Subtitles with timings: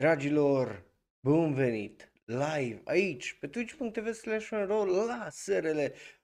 [0.00, 0.84] Dragilor,
[1.20, 4.50] bun venit live aici pe twitch.tv slash
[5.06, 5.78] la SRL.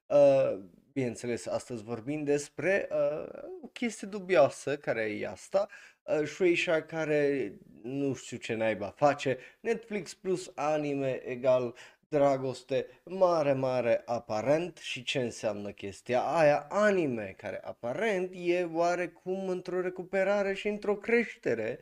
[0.06, 0.58] Uh,
[0.92, 5.68] bineînțeles, astăzi vorbim despre uh, o chestie dubioasă care e asta.
[6.02, 7.52] Uh, Shueisha care
[7.82, 9.38] nu știu ce naiba face.
[9.60, 11.74] Netflix plus anime egal
[12.08, 19.80] dragoste mare, mare aparent și ce înseamnă chestia aia, anime, care aparent e oarecum într-o
[19.80, 21.78] recuperare și într-o creștere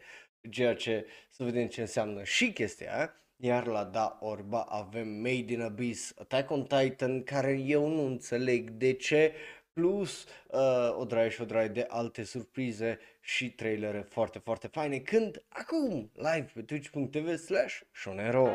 [0.51, 3.15] ceea ce să vedem ce înseamnă și chestia aia.
[3.37, 8.71] Iar la Da Orba avem Made in Abyss, Attack on Titan, care eu nu înțeleg
[8.71, 9.33] de ce,
[9.73, 14.99] plus uh, o draie și o draie de alte surprize și trailere foarte, foarte faine,
[14.99, 18.49] când acum live pe twitch.tv slash shonero.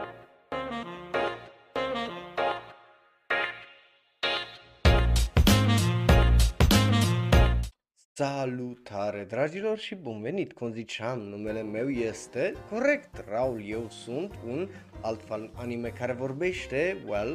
[8.20, 14.70] Salutare dragilor și bun venit, cum ziceam, numele meu este corect, Raul, eu sunt un
[15.02, 17.30] alt fan anime care vorbește, well,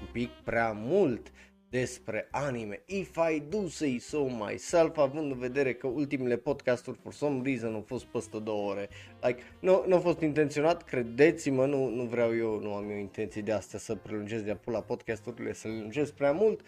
[0.00, 1.32] un pic prea mult
[1.70, 7.12] despre anime, if I do say so myself, având în vedere că ultimele podcasturi for
[7.12, 8.88] some reason au fost peste două ore,
[9.20, 13.42] like, nu, nu a fost intenționat, credeți-mă, nu, nu vreau eu, nu am eu intenții
[13.42, 16.60] de astea să prelungesc de-a pula podcasturile, să le lungesc prea mult,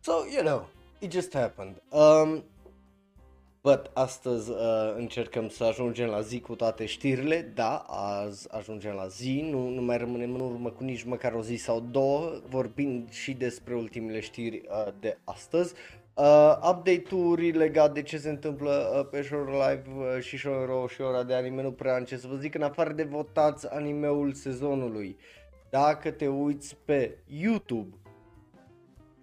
[0.00, 1.74] so, you know, it just happened.
[1.88, 2.44] Um,
[3.62, 9.06] but astăzi uh, încercăm să ajungem la zi cu toate știrile, da, azi ajungem la
[9.06, 13.10] zi, nu, nu mai rămânem în urmă cu nici măcar o zi sau două, vorbind
[13.10, 15.74] și despre ultimele știri uh, de astăzi.
[16.14, 21.00] Uh, update-uri legate de ce se întâmplă uh, pe Show Live uh, și Show și
[21.00, 24.32] ora de anime nu prea am ce să vă zic în afară de votați animeul
[24.32, 25.16] sezonului.
[25.70, 27.96] Dacă te uiți pe YouTube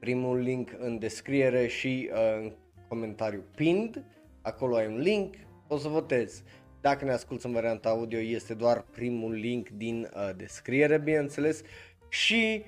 [0.06, 2.52] primul link în descriere și uh, în
[2.88, 4.04] comentariu pinned,
[4.42, 5.36] acolo ai un link,
[5.68, 6.44] o să votezi.
[6.82, 11.62] Dacă ne asculti în varianta audio, este doar primul link din uh, descriere, bineînțeles,
[12.10, 12.64] și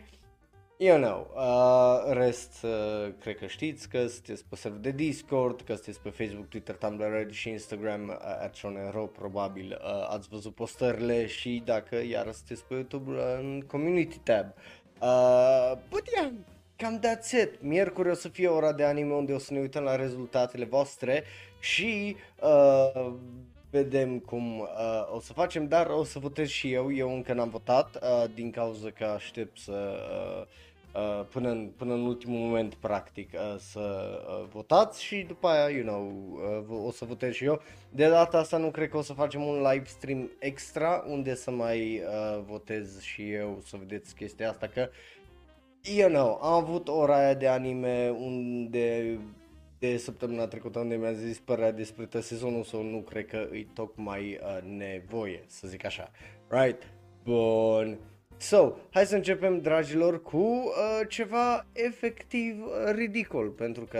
[0.80, 5.74] You know, uh, rest, uh, cred că știți că sunteți pe server de Discord, că
[5.74, 10.56] sunteți pe Facebook, Twitter, Tumblr, Reddit și Instagram, uh, at Shonero, probabil uh, ați văzut
[10.56, 14.46] postările și dacă iar sunteți pe YouTube uh, în Community tab.
[15.02, 16.31] Uh, but yeah,
[16.78, 17.62] cam that's it.
[17.62, 21.24] Miercuri o să fie ora de anime unde o să ne uităm la rezultatele voastre
[21.60, 23.14] și uh,
[23.70, 24.68] vedem cum uh,
[25.16, 26.94] o să facem, dar o să votez și eu.
[26.94, 30.00] Eu încă n-am votat uh, din cauza că aștept să
[30.42, 35.48] uh, uh, până, în, până în ultimul moment practic uh, să uh, votați și după
[35.48, 36.14] aia, you know,
[36.70, 37.62] uh, o să votez și eu.
[37.90, 41.52] De data asta nu cred că o să facem un live stream extra unde să
[41.52, 44.90] mai uh, votez și eu să vedeți chestia asta că
[45.96, 49.18] you know, am avut ora aia de anime unde
[49.80, 53.68] de săptămâna trecută unde mi-a zis părerea despre tot sezonul sau nu cred că îi
[53.74, 56.12] tocmai uh, nevoie, să zic așa.
[56.47, 56.84] Right?
[57.24, 57.97] Bun.
[58.38, 64.00] So, hai să începem, dragilor, cu uh, ceva efectiv uh, ridicol, pentru că,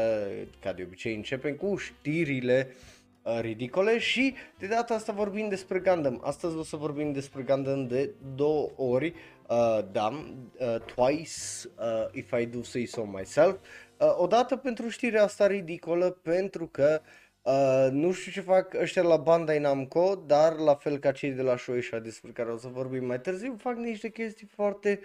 [0.60, 2.76] ca de obicei, începem cu știrile
[3.22, 6.22] uh, ridicole și de data asta vorbim despre Gundam.
[6.24, 9.37] Astăzi o să vorbim despre Gundam de două ori, uh,
[9.92, 10.08] da,
[10.60, 13.56] uh, twice, uh, if I do say so myself.
[13.98, 17.02] Uh, odată pentru știrea asta ridicolă, pentru că
[17.42, 21.42] uh, nu știu ce fac ăștia la Bandai Namco, dar la fel ca cei de
[21.42, 25.00] la Shueisha despre care o să vorbim mai târziu, fac niște chestii foarte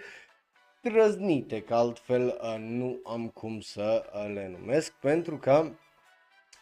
[0.81, 5.69] trăznite, că altfel uh, nu am cum să uh, le numesc, pentru că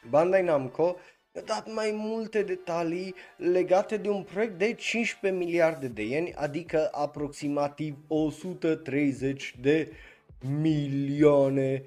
[0.09, 0.97] Bandai Namco
[1.33, 6.89] mi-a dat mai multe detalii legate de un proiect de 15 miliarde de ieni, adică
[6.91, 9.91] aproximativ 130 de
[10.61, 11.83] milioane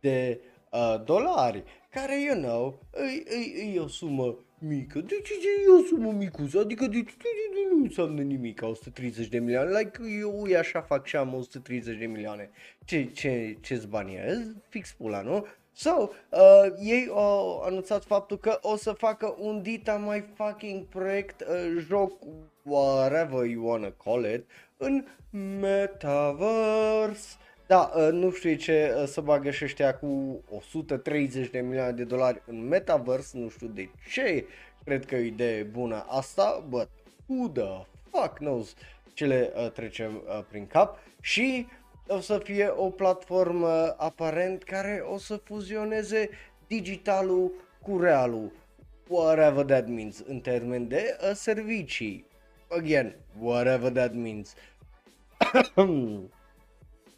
[0.00, 0.40] de
[0.70, 5.00] uh, dolari, care, you know, e, e, e o sumă mică.
[5.00, 5.32] De ce
[5.66, 6.58] e o sumă micuță?
[6.58, 9.78] Adică de, de, de, nu înseamnă nimic 130 de milioane.
[9.78, 12.50] Like, eu așa fac și am 130 de milioane.
[12.84, 14.54] Ce, ce, ce-ți bani e?
[14.68, 15.46] Fix pula, nu?
[15.78, 21.40] So, uh, ei au anunțat faptul că o să facă un dita mai fucking proiect,
[21.40, 22.12] uh, joc,
[22.62, 24.44] whatever you wanna call it,
[24.76, 25.04] în
[25.60, 27.36] Metaverse.
[27.66, 32.04] Da, uh, nu știu ce uh, să bagă și ăștia cu 130 de milioane de
[32.04, 34.46] dolari în Metaverse, nu știu de ce,
[34.84, 36.88] cred că e o idee bună asta, but
[37.26, 38.74] who the fuck knows
[39.14, 41.66] ce le uh, trece uh, prin cap și
[42.08, 46.28] o să fie o platformă aparent care o să fuzioneze
[46.66, 48.52] digitalul cu realul,
[49.08, 52.26] whatever that means, în termen de uh, servicii.
[52.68, 54.54] Again, whatever that means.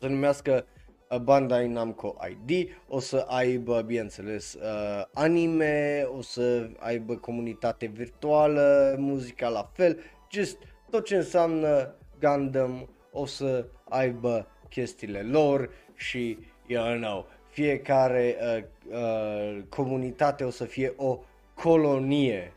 [0.00, 0.66] se numească
[1.10, 8.94] uh, Bandai Namco ID, o să aibă, bineînțeles, uh, anime, o să aibă comunitate virtuală,
[8.98, 9.98] muzica la fel,
[10.30, 10.56] just
[10.90, 19.62] tot ce înseamnă Gundam o să aibă chestiile lor și, you know, fiecare uh, uh,
[19.68, 21.18] comunitate o să fie o
[21.54, 22.52] colonie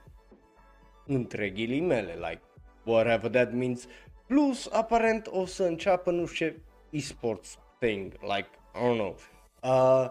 [1.05, 2.41] între ghilimele, like
[2.83, 3.87] whatever that means.
[4.27, 6.59] Plus, aparent o să înceapă, nu știu ce,
[6.89, 9.15] esports thing, like, I don't know.
[9.63, 10.09] Uh,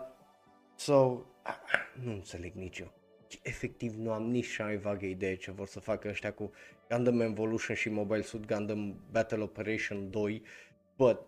[0.75, 1.23] so, uh,
[2.05, 2.93] nu înțeleg nici eu.
[3.43, 6.51] Efectiv nu am nici cea mai vagă idee ce vor să facă ăștia cu
[6.89, 10.43] Gundam Evolution și Mobile Suit Gundam Battle Operation 2,
[10.97, 11.21] but,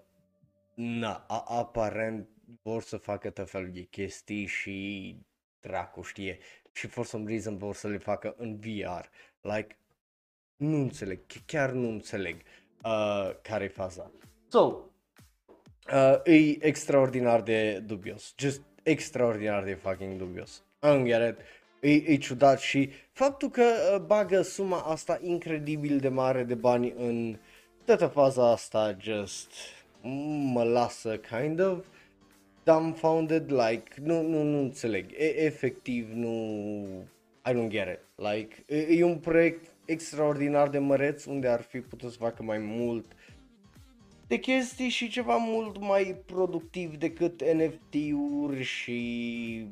[0.75, 2.29] na, a- aparent
[2.63, 5.17] vor să facă tot felul de chestii și
[5.61, 6.39] dracu știe
[6.73, 9.07] și for some reason vor să le facă în VR.
[9.41, 9.77] Like,
[10.57, 12.37] nu înțeleg, chiar nu înțeleg
[12.85, 14.11] uh, care e faza.
[14.49, 14.59] So,
[15.93, 20.63] uh, e extraordinar de dubios, just extraordinar de fucking dubios.
[20.79, 21.45] Am get it.
[21.81, 26.93] E, e ciudat și faptul că uh, bagă suma asta incredibil de mare de bani
[26.97, 27.39] în
[27.85, 29.53] toată faza asta just
[30.53, 31.87] mă lasă kind of
[32.65, 36.31] dumbfounded, like, nu, nu, nu înțeleg, e, efectiv nu,
[37.47, 41.81] I don't get it, like, e, e un proiect extraordinar de măreț unde ar fi
[41.81, 43.13] putut să facă mai mult
[44.27, 49.67] de chestii și ceva mult mai productiv decât NFT-uri și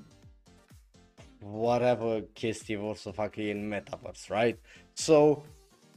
[1.52, 4.58] whatever chestii vor să facă ei în Metaverse, right?
[4.92, 5.42] So,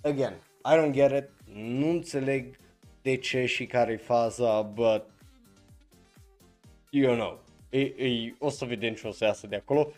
[0.01, 0.33] again,
[0.65, 2.57] I don't get it, nu înțeleg
[3.03, 5.05] de ce și care e faza, but
[6.89, 9.91] you know, e, e, o să vedem ce o să iasă de acolo.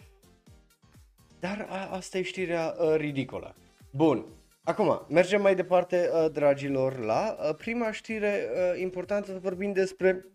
[1.39, 3.55] Dar a, asta e știrea uh, ridicolă.
[3.91, 4.25] Bun,
[4.63, 10.25] acum mergem mai departe, uh, dragilor, la uh, prima știre uh, importantă, vorbim despre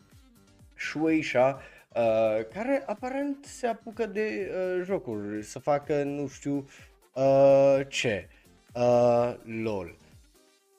[0.77, 1.61] Shueisha,
[1.95, 6.69] uh, care aparent se apucă de uh, jocuri, să facă nu știu
[7.15, 8.29] uh, ce,
[8.75, 9.97] uh, lol.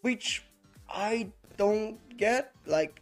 [0.02, 0.42] Which
[1.14, 2.94] I don't get, like,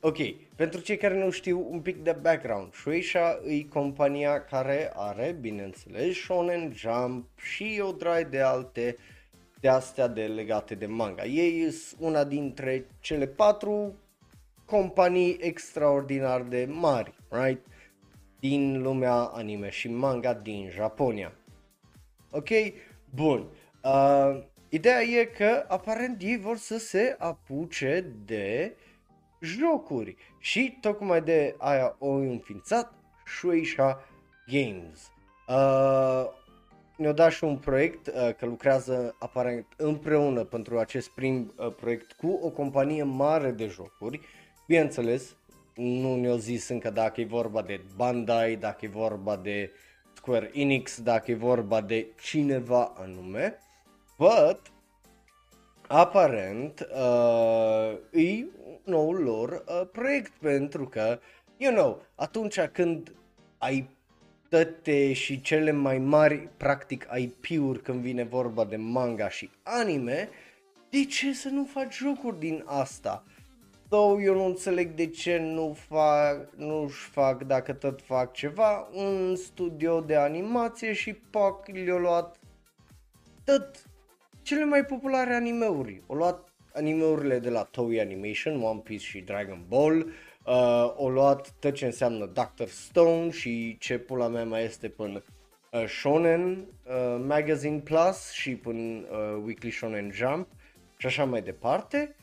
[0.00, 0.16] ok,
[0.56, 6.16] pentru cei care nu știu un pic de background, Shueisha e compania care are, bineînțeles,
[6.16, 8.96] Shonen Jump și o draie de alte
[9.60, 11.24] de astea de legate de manga.
[11.24, 13.94] Ei sunt una dintre cele patru
[14.64, 17.66] companii extraordinar de mari, right?
[18.40, 21.32] Din lumea anime și manga din Japonia.
[22.30, 22.48] Ok?
[23.14, 23.46] Bun.
[23.84, 24.42] Uh,
[24.74, 28.76] ideea e că aparent ei vor să se apuce de
[29.40, 32.92] jocuri și tocmai de aia au înființat
[33.26, 34.04] Shueisha
[34.46, 35.10] Games.
[35.48, 36.24] Uh,
[36.96, 42.12] ne-a dat și un proiect uh, că lucrează aparent împreună pentru acest prim uh, proiect
[42.12, 44.20] cu o companie mare de jocuri.
[44.66, 45.36] Bineînțeles,
[45.74, 49.70] nu ne-au zis încă dacă e vorba de Bandai, dacă e vorba de
[50.14, 53.58] Square Enix, dacă e vorba de cineva anume,
[54.16, 54.60] but
[55.86, 58.46] aparent uh, e
[58.84, 61.18] noul lor uh, proiect pentru că,
[61.56, 63.14] you know, atunci când
[63.58, 63.88] ai
[64.48, 70.28] toate și cele mai mari, practic, IP-uri când vine vorba de manga și anime,
[70.90, 73.24] de ce să nu faci jocuri din asta?
[73.90, 79.36] So, eu nu înțeleg de ce nu fac, nu-și fac, dacă tot fac ceva, un
[79.36, 82.38] studio de animație și pac, le-au luat
[83.44, 83.93] tot
[84.44, 86.02] cele mai populare animeuri.
[86.06, 90.12] Au luat animeurile de la Toei Animation, One Piece și Dragon Ball, uh,
[90.96, 95.22] au luat tot ce înseamnă Doctor Stone și ce pula mea mai este până
[95.72, 100.48] uh, Shonen uh, Magazine Plus și până uh, Weekly Shonen Jump
[100.96, 102.16] și așa mai departe.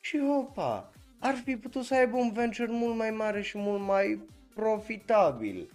[0.00, 4.20] Și opa, ar fi putut să aibă un venture mult mai mare și mult mai
[4.54, 5.70] profitabil.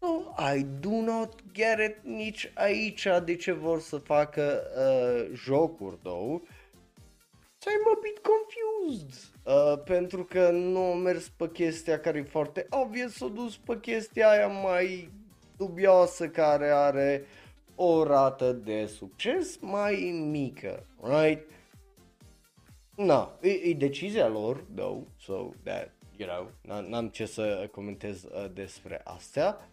[0.00, 5.98] So, I do not get it nici aici de ce vor să facă uh, jocuri,
[6.02, 6.42] though.
[7.58, 9.30] So I'm a bit confused.
[9.44, 13.78] Uh, pentru că nu au mers pe chestia care e foarte obvious, s-au dus pe
[13.80, 15.10] chestia aia mai
[15.56, 17.26] dubioasă care are
[17.74, 19.94] o rată de succes mai
[20.30, 21.42] mică, right?
[22.96, 26.50] Na, e, e decizia lor, though, so that, you know,
[26.88, 29.69] n-am ce să comentez uh, despre astea.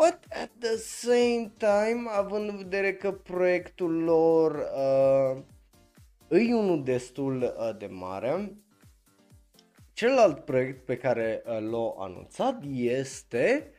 [0.00, 5.42] But at the same time, având în vedere că proiectul lor uh,
[6.28, 8.56] e unul destul uh, de mare,
[9.92, 13.72] celălalt proiect pe care uh, l-au anunțat este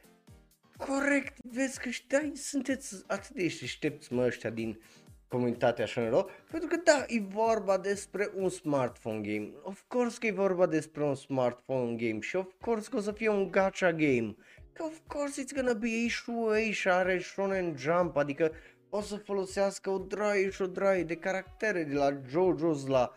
[0.77, 4.79] corect, vezi că știi, sunteți atât de deștepți mă ăștia din
[5.27, 9.51] comunitatea Shonero, pentru că da, e vorba despre un smartphone game.
[9.63, 13.11] Of course că e vorba despre un smartphone game și of course că o să
[13.11, 14.35] fie un gacha game.
[14.35, 18.51] Că of course it's gonna be a issue și are Shonen Jump, adică
[18.89, 23.13] o să folosească o draie și o draie de caractere de la JoJo's la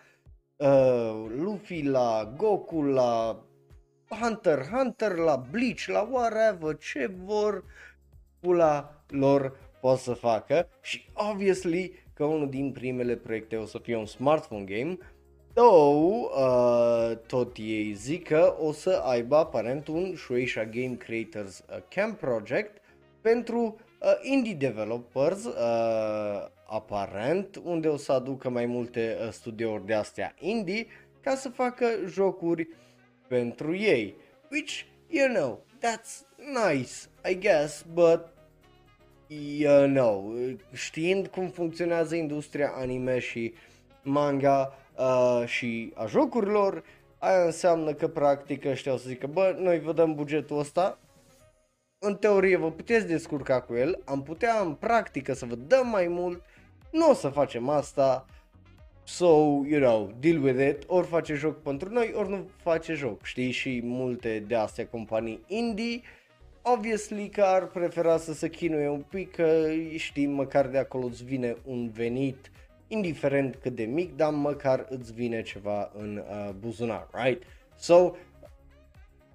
[0.56, 3.42] uh, Luffy, la Goku, la
[4.08, 7.64] Hunter, Hunter, la Bleach, la whatever, ce vor
[8.40, 10.68] pula lor pot să facă.
[10.80, 14.98] Și obviously că unul din primele proiecte o să fie un smartphone game
[15.54, 21.76] Though, uh, tot ei zic că o să aibă aparent un Shueisha Game Creators uh,
[21.88, 22.82] Camp Project
[23.20, 29.94] pentru uh, indie developers, uh, aparent, unde o să aducă mai multe uh, studiouri de
[29.94, 30.86] astea indie
[31.20, 32.68] ca să facă jocuri
[33.28, 34.14] pentru ei.
[34.50, 36.92] Which, you know, that's nice,
[37.30, 38.20] I guess, but
[39.26, 40.34] you know,
[40.72, 43.54] știind cum funcționează industria anime și
[44.02, 46.84] manga uh, și a jocurilor,
[47.18, 50.98] aia înseamnă că practic ăștia o să zică, bă, noi vă dăm bugetul ăsta,
[51.98, 56.06] în teorie vă puteți descurca cu el, am putea în practică să vă dăm mai
[56.08, 56.42] mult,
[56.90, 58.26] nu o să facem asta,
[59.04, 59.26] so,
[59.66, 63.50] you know, deal with it, ori face joc pentru noi, ori nu face joc, știi,
[63.50, 66.00] și multe de astea companii indie,
[66.62, 71.24] obviously că ar prefera să se chinuie un pic, că știi, măcar de acolo îți
[71.24, 72.50] vine un venit,
[72.88, 77.42] indiferent cât de mic, dar măcar îți vine ceva în uh, buzunar, right?
[77.76, 78.14] So,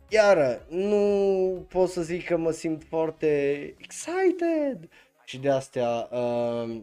[0.09, 4.89] iară, nu pot să zic că mă simt foarte excited
[5.23, 6.81] și de astea, uh,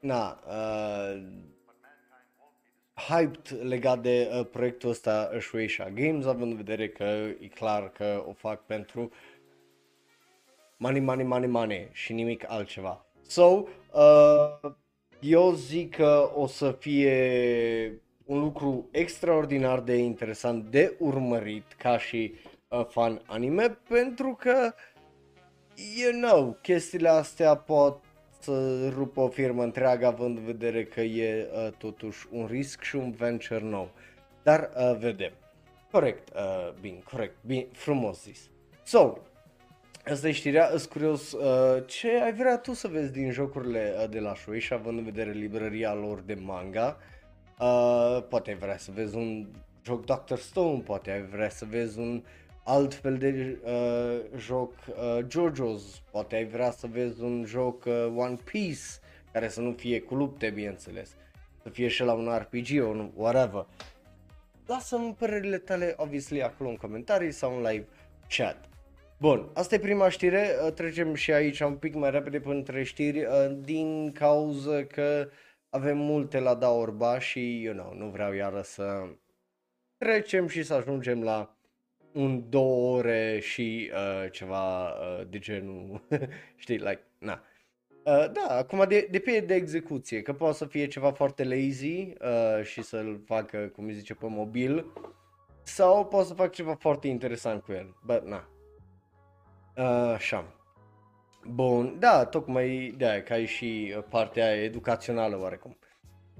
[0.00, 1.22] na, uh,
[2.94, 7.04] hyped legat de uh, proiectul ăsta Shueisha Games, având în vedere că
[7.40, 9.10] e clar că o fac pentru
[10.76, 13.06] money, money, money, money și nimic altceva.
[13.32, 14.72] So, uh,
[15.20, 22.34] eu zic că o să fie un lucru extraordinar de interesant de urmărit ca și
[22.68, 24.74] uh, fan anime pentru că,
[26.00, 28.04] you know, chestiile astea pot
[28.40, 32.96] să rupă o firmă întreagă având în vedere că e uh, totuși un risc și
[32.96, 33.90] un venture nou.
[34.42, 35.32] Dar uh, vedem.
[35.90, 38.50] Corect, uh, bine, corect, bine, frumos zis.
[38.84, 39.18] So,
[40.04, 44.08] asta e știrea, îs curios uh, ce ai vrea tu să vezi din jocurile uh,
[44.10, 46.96] de la Shueisha având în vedere librăria lor de manga.
[47.58, 49.46] Uh, poate ai vrea să vezi un
[49.84, 52.22] joc Doctor Stone, poate ai vrea să vezi un uh,
[52.64, 58.12] alt fel de uh, joc uh, JoJo's, poate ai vrea să vezi un joc uh,
[58.16, 58.80] One Piece
[59.32, 61.14] care să nu fie cu lupte, bineînțeles,
[61.62, 63.66] să fie și la un RPG, un whatever.
[64.66, 67.86] Lasă-mi părerile tale, obviously, acolo în comentarii sau în live
[68.28, 68.68] chat.
[69.22, 72.82] Bun, asta e prima știre, uh, trecem și aici un pic mai repede până între
[72.82, 75.28] știri, uh, din cauza că
[75.70, 79.08] avem multe la da orba și, you know, nu vreau iară să
[79.96, 81.56] trecem și să ajungem la
[82.12, 86.02] un două ore și uh, ceva uh, de genul,
[86.62, 87.42] știi, like, na.
[87.88, 92.64] Uh, da, acum de, depinde de execuție, că poate să fie ceva foarte lazy uh,
[92.64, 94.86] și să-l facă, cum îi zice, pe mobil,
[95.62, 98.51] sau poate să fac ceva foarte interesant cu el, but na.
[99.76, 100.44] Uh, așa.
[101.46, 105.76] Bun, da, tocmai de aia, că ai și partea educațională oarecum.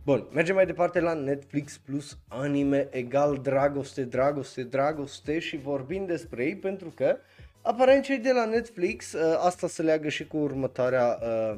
[0.05, 6.45] Bun, mergem mai departe la Netflix plus anime egal dragoste, dragoste, dragoste și vorbim despre
[6.45, 7.17] ei pentru că
[7.63, 11.57] aparent cei de la Netflix, uh, asta se leagă și cu următoarea uh,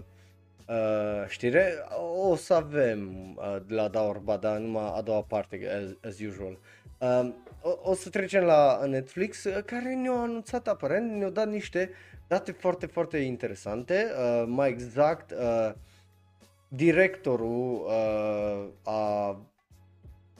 [0.69, 1.75] uh, știre,
[2.28, 6.59] o să avem uh, de la Daorba, dar numai a doua parte as, as usual.
[6.99, 7.33] Uh,
[7.64, 11.90] o, o să trecem la Netflix uh, care ne-au anunțat aparent, ne-au dat niște
[12.26, 15.73] date foarte, foarte interesante, uh, mai exact uh,
[16.68, 19.38] directorul uh, a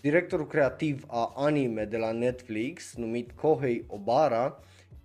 [0.01, 4.61] directorul creativ a anime de la Netflix, numit Kohei Obara,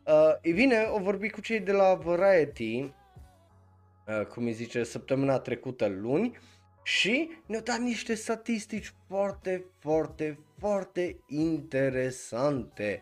[0.05, 5.39] uh, e bine, o vorbi cu cei de la Variety, uh, cum îi zice, săptămâna
[5.39, 6.37] trecută luni,
[6.83, 13.01] și ne-au dat niște statistici foarte, foarte, foarte interesante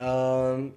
[0.00, 0.70] uh,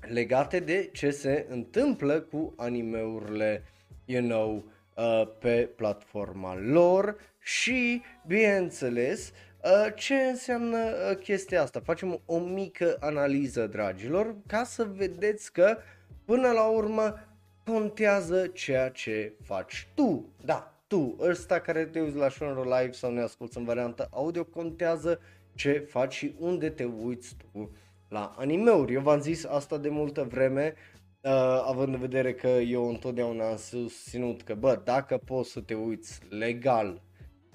[0.00, 3.62] legate de ce se întâmplă cu animeurile,
[4.04, 4.64] you know,
[4.96, 9.32] uh, pe platforma lor și, bineînțeles,
[9.64, 11.80] uh, ce înseamnă uh, chestia asta.
[11.84, 15.78] Facem o mică analiză, dragilor, ca să vedeți că,
[16.24, 17.18] până la urmă,
[17.64, 20.32] contează ceea ce faci tu.
[20.44, 24.44] Da, tu, ăsta care te uiți la Shonro Live sau ne asculti în variantă audio,
[24.44, 25.20] contează
[25.54, 27.70] ce faci și unde te uiți tu
[28.08, 28.92] la animeuri.
[28.92, 30.74] Eu v-am zis asta de multă vreme,
[31.20, 31.30] uh,
[31.66, 36.20] având în vedere că eu întotdeauna am susținut că, bă, dacă poți să te uiți
[36.28, 37.02] legal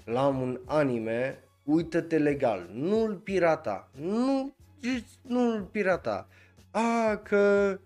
[0.05, 4.55] la un anime, uită-te legal, nu-l pirata, nu,
[5.21, 6.27] nu-l pirata.
[6.71, 7.77] A, că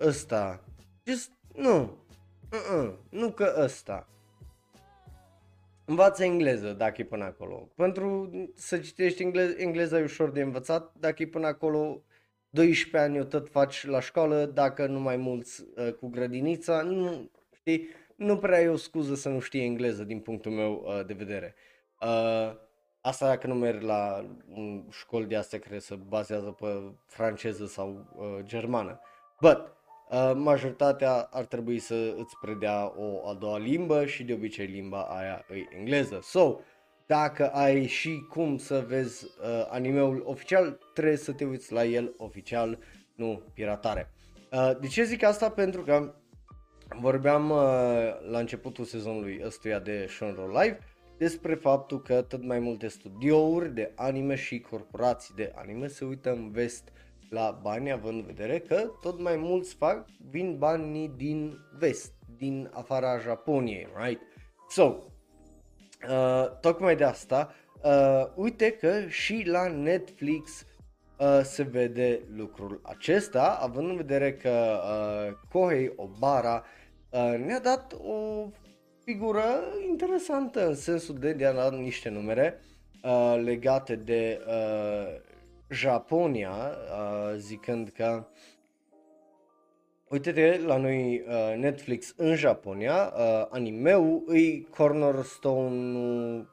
[0.00, 0.64] ăsta,
[1.04, 1.98] just, nu,
[2.52, 4.08] Uh-uh, nu că ăsta.
[5.90, 7.68] Învață engleză dacă e până acolo.
[7.74, 12.02] Pentru să citești engleză, engleza e ușor de învățat, dacă e până acolo
[12.50, 17.30] 12 ani o tot faci la școală, dacă nu mai mulți uh, cu grădinița, nu,
[17.52, 21.12] știi, nu prea e o scuză să nu știi engleză din punctul meu uh, de
[21.12, 21.54] vedere.
[22.00, 22.56] Uh,
[23.00, 28.14] asta dacă nu mergi la un școli de astea care se bazează pe franceză sau
[28.16, 29.00] uh, germană.
[29.40, 29.79] But, uh,
[30.34, 35.44] majoritatea ar trebui să îți predea o a doua limbă și de obicei limba aia
[35.50, 36.18] e engleză.
[36.22, 36.58] So,
[37.06, 42.14] dacă ai și cum să vezi uh, animeul oficial, trebuie să te uiți la el
[42.16, 42.78] oficial,
[43.14, 44.10] nu piratare.
[44.52, 45.50] Uh, de ce zic asta?
[45.50, 46.14] Pentru că
[47.00, 47.58] vorbeam uh,
[48.30, 50.78] la începutul sezonului ăstuia de Shonro Live
[51.18, 56.30] despre faptul că tot mai multe studiouri de anime și corporații de anime se uită
[56.30, 56.88] în vest
[57.30, 62.70] la bani, având în vedere că tot mai mulți fac, vin banii din vest, din
[62.72, 64.20] afara Japoniei, right?
[64.68, 64.82] So,
[66.08, 70.66] uh, tocmai de asta, uh, uite că și la Netflix
[71.18, 76.64] uh, se vede lucrul acesta, având în vedere că uh, Kohei Obara
[77.10, 78.48] uh, ne-a dat o
[79.04, 79.44] figură
[79.88, 82.60] interesantă în sensul de, de a da niște numere
[83.02, 85.28] uh, legate de uh,
[85.70, 88.26] Japonia, uh, zicând că
[90.10, 96.48] Uite-te la noi uh, Netflix în Japonia, uh, animeul îi cornerstone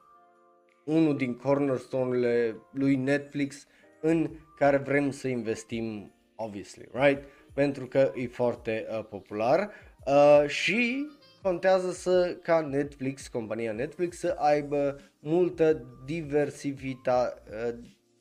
[0.84, 3.66] unul din cornerstone-urile lui Netflix
[4.00, 7.22] în care vrem să investim, obviously, right?
[7.54, 9.70] Pentru că e foarte uh, popular
[10.06, 11.06] uh, și
[11.42, 17.74] contează să ca Netflix, compania Netflix, să aibă multă diversitate, uh,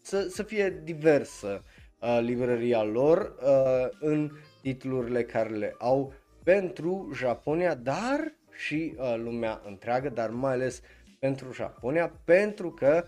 [0.07, 1.63] să, să fie diversă
[1.99, 9.61] uh, librăria lor uh, în titlurile care le au pentru Japonia, dar și uh, lumea
[9.65, 10.81] întreagă, dar mai ales
[11.19, 13.05] pentru Japonia, pentru că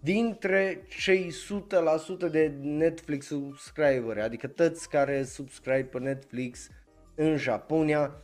[0.00, 1.32] dintre cei
[2.26, 6.68] 100% de Netflix subscriberi, adică toți care subscribe pe Netflix
[7.14, 8.22] în Japonia,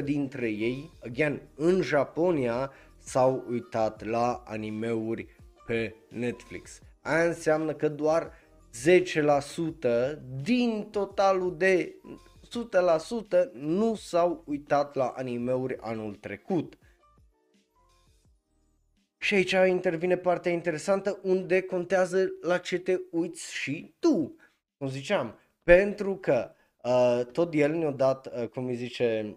[0.00, 5.26] 90% dintre ei, again, în Japonia, s-au uitat la animeuri
[5.66, 6.80] pe Netflix.
[7.02, 8.32] Aia înseamnă că doar
[10.14, 11.94] 10% din totalul de
[13.48, 16.78] 100% nu s-au uitat la animeuri anul trecut.
[19.18, 24.36] Și aici intervine partea interesantă unde contează la ce te uiți și tu.
[24.78, 26.50] Cum ziceam, pentru că
[26.82, 29.36] uh, tot el ne-a dat, uh, cum îi zice,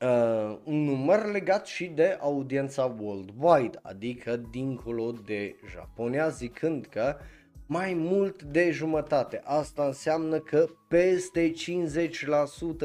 [0.00, 7.16] uh, un număr legat și de audiența worldwide, adică dincolo de Japonia, zicând că
[7.66, 9.40] mai mult de jumătate.
[9.44, 11.52] Asta înseamnă că peste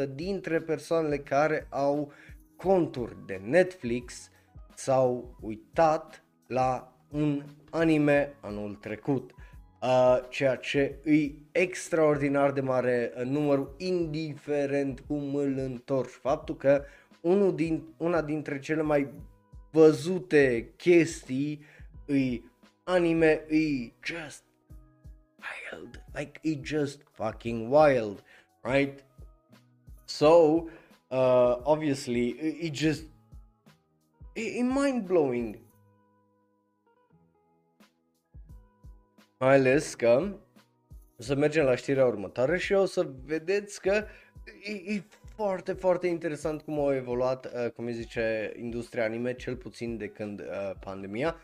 [0.03, 2.11] 50% dintre persoanele care au
[2.55, 4.29] conturi de Netflix
[4.75, 9.31] s-au uitat la un anime anul trecut.
[9.81, 16.09] Uh, ceea ce e extraordinar de mare uh, număr, indiferent cum îl întorci.
[16.09, 16.83] Faptul că
[17.25, 19.13] unul din, una dintre cele mai
[19.71, 21.65] văzute chestii
[22.05, 22.41] e
[22.83, 24.43] anime, e just
[25.71, 26.03] wild.
[26.13, 28.23] Like it just fucking wild,
[28.61, 29.03] right?
[30.05, 30.63] So,
[31.07, 33.03] uh, obviously, it, it just
[34.33, 35.59] e, e mind blowing.
[39.39, 40.37] Mai ales că
[41.17, 44.05] o să mergem la știrea următoare și o să vedeți că
[44.63, 45.03] e, e
[45.35, 50.07] foarte, foarte interesant cum au evoluat, uh, cum îi zice, industria anime, cel puțin de
[50.07, 51.35] când uh, pandemia.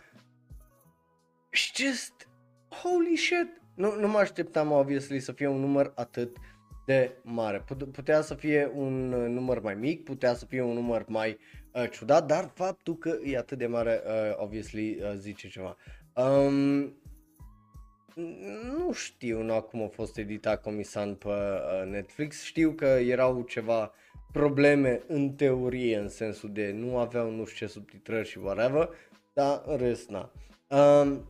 [1.49, 2.29] Și just,
[2.69, 6.37] holy shit, nu, nu mă așteptam, obviously, să fie un număr atât
[6.85, 7.63] de mare.
[7.91, 11.37] Putea să fie un uh, număr mai mic, putea să fie un număr mai
[11.73, 15.77] uh, ciudat, dar faptul că e atât de mare, uh, obviously, uh, zice ceva.
[16.15, 17.00] Um,
[18.77, 23.93] nu știu nu, cum a fost editat Comisan pe uh, Netflix, știu că erau ceva
[24.31, 28.89] probleme în teorie, în sensul de nu aveau nu știu ce subtitrări și whatever,
[29.33, 30.31] dar în rest, na.
[30.67, 31.25] Um,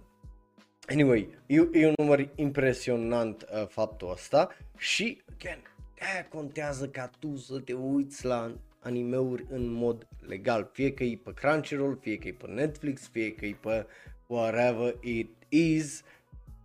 [0.88, 5.62] anyway, e, e un număr impresionant uh, faptul ăsta și, again,
[6.00, 11.20] aia contează ca tu să te uiți la animeuri în mod legal, fie că e
[11.24, 13.86] pe Crunchyroll, fie că e pe Netflix, fie că e pe
[14.28, 16.04] whatever it is,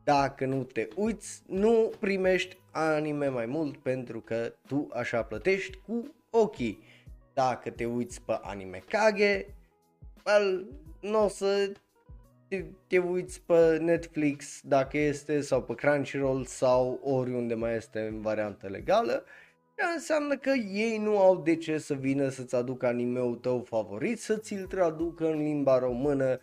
[0.07, 6.15] dacă nu te uiți, nu primești anime mai mult pentru că tu așa plătești cu
[6.31, 6.83] ochii.
[7.35, 9.47] Dacă te uiți pe anime Kage,
[10.27, 10.67] well,
[11.01, 11.73] nu o să
[12.49, 18.21] te, te uiți pe Netflix dacă este sau pe Crunchyroll sau oriunde mai este în
[18.21, 19.25] variantă legală
[19.79, 24.21] ea înseamnă că ei nu au de ce să vină să-ți aducă animeul tău favorit,
[24.21, 26.39] să ți-l traducă în limba română,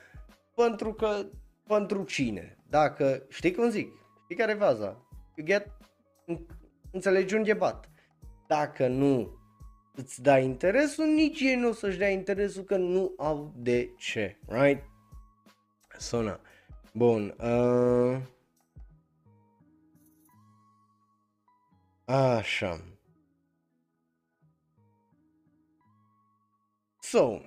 [0.55, 1.25] pentru că,
[1.67, 2.57] pentru cine?
[2.73, 3.91] Dacă, știi cum zic,
[4.23, 5.05] știi care e faza?
[5.35, 5.67] You get,
[6.91, 7.89] înțelegi unde bat.
[8.47, 9.39] Dacă nu
[9.95, 14.37] îți dai interesul, nici ei nu o să-și dea interesul că nu au de ce,
[14.47, 14.83] right?
[15.97, 16.39] Sună.
[16.93, 17.35] Bun.
[17.39, 18.21] Uh...
[22.05, 22.81] Așa.
[26.99, 27.41] So,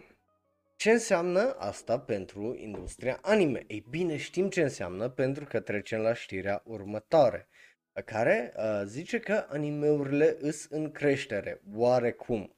[0.87, 3.65] ce înseamnă asta pentru industria anime?
[3.67, 7.49] Ei bine, știm ce înseamnă pentru că trecem la știrea următoare,
[8.05, 12.57] care uh, zice că animeurile îs în creștere, oarecum.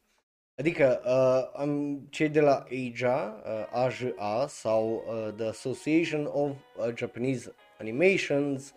[0.56, 6.94] Adică uh, am, cei de la AJA, uh, AJA sau uh, The Association of uh,
[6.96, 8.74] Japanese Animations,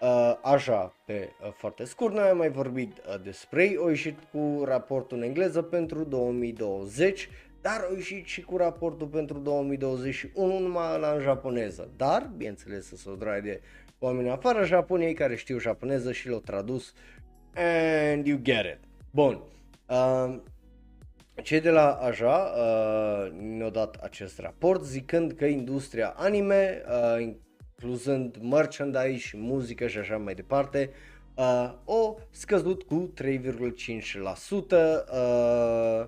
[0.00, 4.18] uh, AJA pe uh, foarte scurt, noi am mai vorbit uh, despre ei, au ieșit
[4.32, 7.28] cu raportul în engleză pentru 2020
[7.66, 11.88] dar au ieșit și cu raportul pentru 2021 numai la în japoneză.
[11.96, 13.60] Dar, bineînțeles, să se o de
[13.98, 16.92] oameni afară Japoniei care știu japoneză și l-au tradus
[18.12, 18.78] and you get it.
[19.10, 19.42] Bun.
[19.86, 20.38] Uh,
[21.42, 28.36] cei de la Aja uh, ne-au dat acest raport zicând că industria anime, uh, incluzând
[28.42, 30.90] merchandise și muzică și așa mai departe,
[31.34, 33.26] uh, o scăzut cu 3,5%.
[35.12, 36.06] Uh,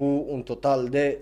[0.00, 1.18] cu un total de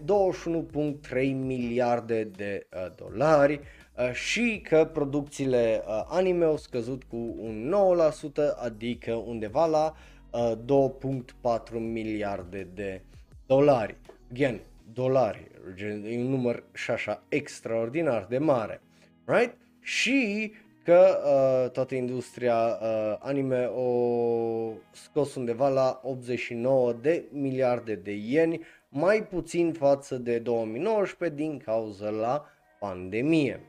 [1.10, 3.60] 21.3 miliarde de uh, dolari
[3.96, 7.74] uh, și că producțiile uh, anime au scăzut cu un
[8.32, 9.94] 9%, adică undeva la
[10.30, 10.52] uh,
[11.72, 13.02] 2.4 miliarde de
[13.46, 13.96] dolari.
[14.30, 14.60] Again,
[14.92, 15.50] dolari,
[16.04, 18.80] e un număr și așa extraordinar de mare,
[19.24, 19.54] right?
[19.80, 20.52] Și
[20.88, 23.88] că uh, toată industria uh, anime o
[24.90, 32.08] scos undeva la 89 de miliarde de ieni, mai puțin față de 2019 din cauza
[32.10, 32.44] la
[32.78, 33.60] pandemie.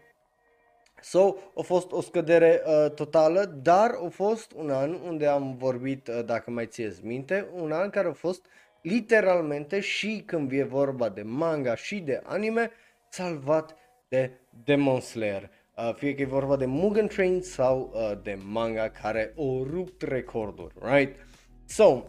[1.01, 6.07] So, a fost o scădere uh, totală, dar a fost un an unde am vorbit,
[6.07, 8.45] uh, dacă mai țineți minte, un an care a fost
[8.81, 12.71] literalmente și când e vorba de manga și de anime,
[13.09, 13.75] salvat
[14.07, 14.31] de
[14.63, 15.58] Demon Slayer uh,
[15.95, 20.73] fie că e vorba de Mugen Train sau uh, de manga care o rupt recorduri,
[20.81, 21.15] right?
[21.65, 22.03] So,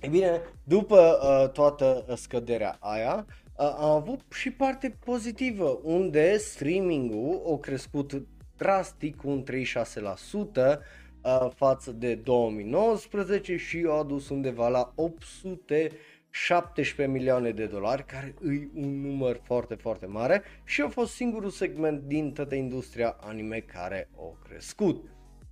[0.00, 7.42] e bine, după uh, toată scăderea aia, uh, am avut și parte pozitivă, unde streaming-ul
[7.52, 8.22] a crescut
[8.56, 10.78] drastic cu un 36%
[11.22, 15.90] uh, față de 2019 și a adus undeva la 800
[16.30, 21.50] 17 milioane de dolari, care e un număr foarte, foarte mare și a fost singurul
[21.50, 25.04] segment din toată industria anime care a crescut.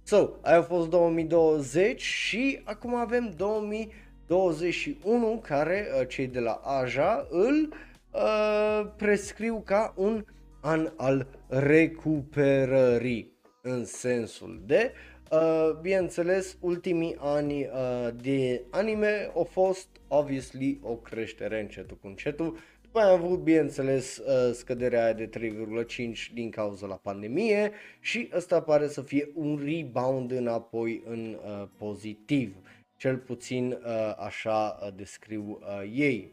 [0.02, 7.26] So, aia a fost 2020 și acum avem 2021 care uh, cei de la Aja
[7.30, 7.72] îl
[8.10, 10.24] uh, prescriu ca un
[10.60, 14.92] an al recuperării în sensul de
[15.30, 22.56] Uh, bineînțeles, ultimii ani uh, de anime au fost, obviously, o creștere încetul cu încetul.
[22.82, 28.30] După aia am avut, bineînțeles, uh, scăderea aia de 3,5 din cauza la pandemie și
[28.34, 32.56] ăsta pare să fie un rebound înapoi în uh, pozitiv.
[32.96, 36.32] Cel puțin uh, așa uh, descriu uh, ei.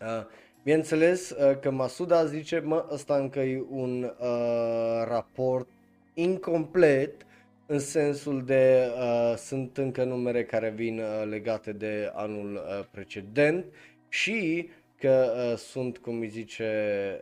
[0.00, 0.26] Uh,
[0.62, 5.68] bineînțeles uh, că Masuda zice, mă, ăsta încă e un uh, raport
[6.14, 7.26] incomplet
[7.70, 13.64] în sensul de uh, sunt încă numere care vin uh, legate de anul uh, precedent
[14.08, 16.70] și că uh, sunt, cum îi zice,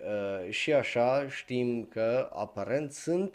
[0.02, 3.34] uh, și așa știm că aparent sunt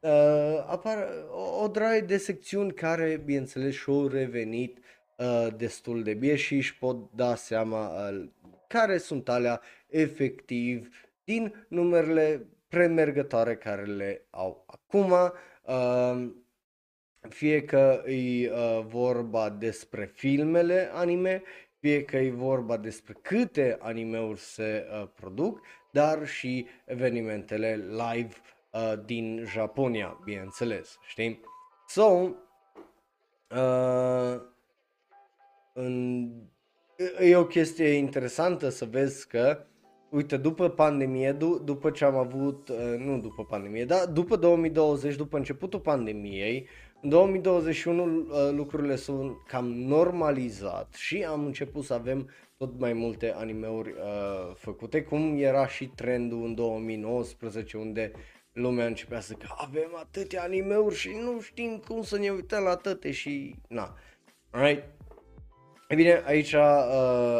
[0.00, 4.78] uh, apar o, o draie de secțiuni care, bineînțeles, și-au revenit
[5.16, 8.28] uh, destul de bine și își pot da seama uh,
[8.66, 10.88] care sunt alea efectiv
[11.24, 15.10] din numerele premergătoare care le au acum.
[15.62, 16.40] Uh,
[17.28, 21.42] fie că e uh, vorba despre filmele anime,
[21.78, 28.34] fie că e vorba despre câte animeuri se uh, produc, dar și evenimentele live
[28.70, 31.40] uh, din Japonia, bineînțeles, știi?
[31.86, 32.04] So,
[33.50, 34.40] uh,
[35.72, 36.28] în,
[37.20, 39.66] e o chestie interesantă să vezi că,
[40.10, 45.16] uite, după pandemie, d- după ce am avut, uh, nu după pandemie, dar după 2020,
[45.16, 46.68] după începutul pandemiei,
[47.02, 53.32] în 2021 uh, lucrurile sunt cam normalizat și am început să avem tot mai multe
[53.32, 58.12] animeuri uh, făcute, cum era și trendul în 2019 unde
[58.52, 62.76] lumea începea să că avem atâtea animeuri și nu știm cum să ne uităm la
[62.76, 63.96] toate și na.
[64.50, 64.84] Right?
[65.92, 66.60] E bine, aici uh,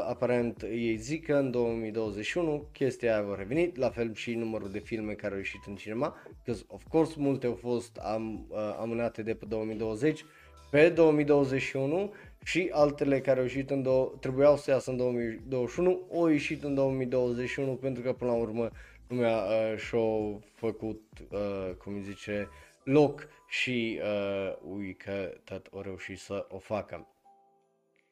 [0.09, 4.79] aparent ei zic că în 2021 chestia aia a revenit, la fel și numărul de
[4.79, 9.23] filme care au ieșit în cinema, because of course multe au fost am, uh, amânate
[9.23, 10.25] de pe 2020
[10.71, 12.13] pe 2021
[12.45, 16.75] și altele care au ieșit în do- trebuiau să iasă în 2021 au ieșit în
[16.75, 18.71] 2021 pentru că până la urmă
[19.09, 22.49] lumea uh, și-a făcut, uh, cum zice,
[22.85, 27.07] loc și uh, ui că tot o reușit să o facă.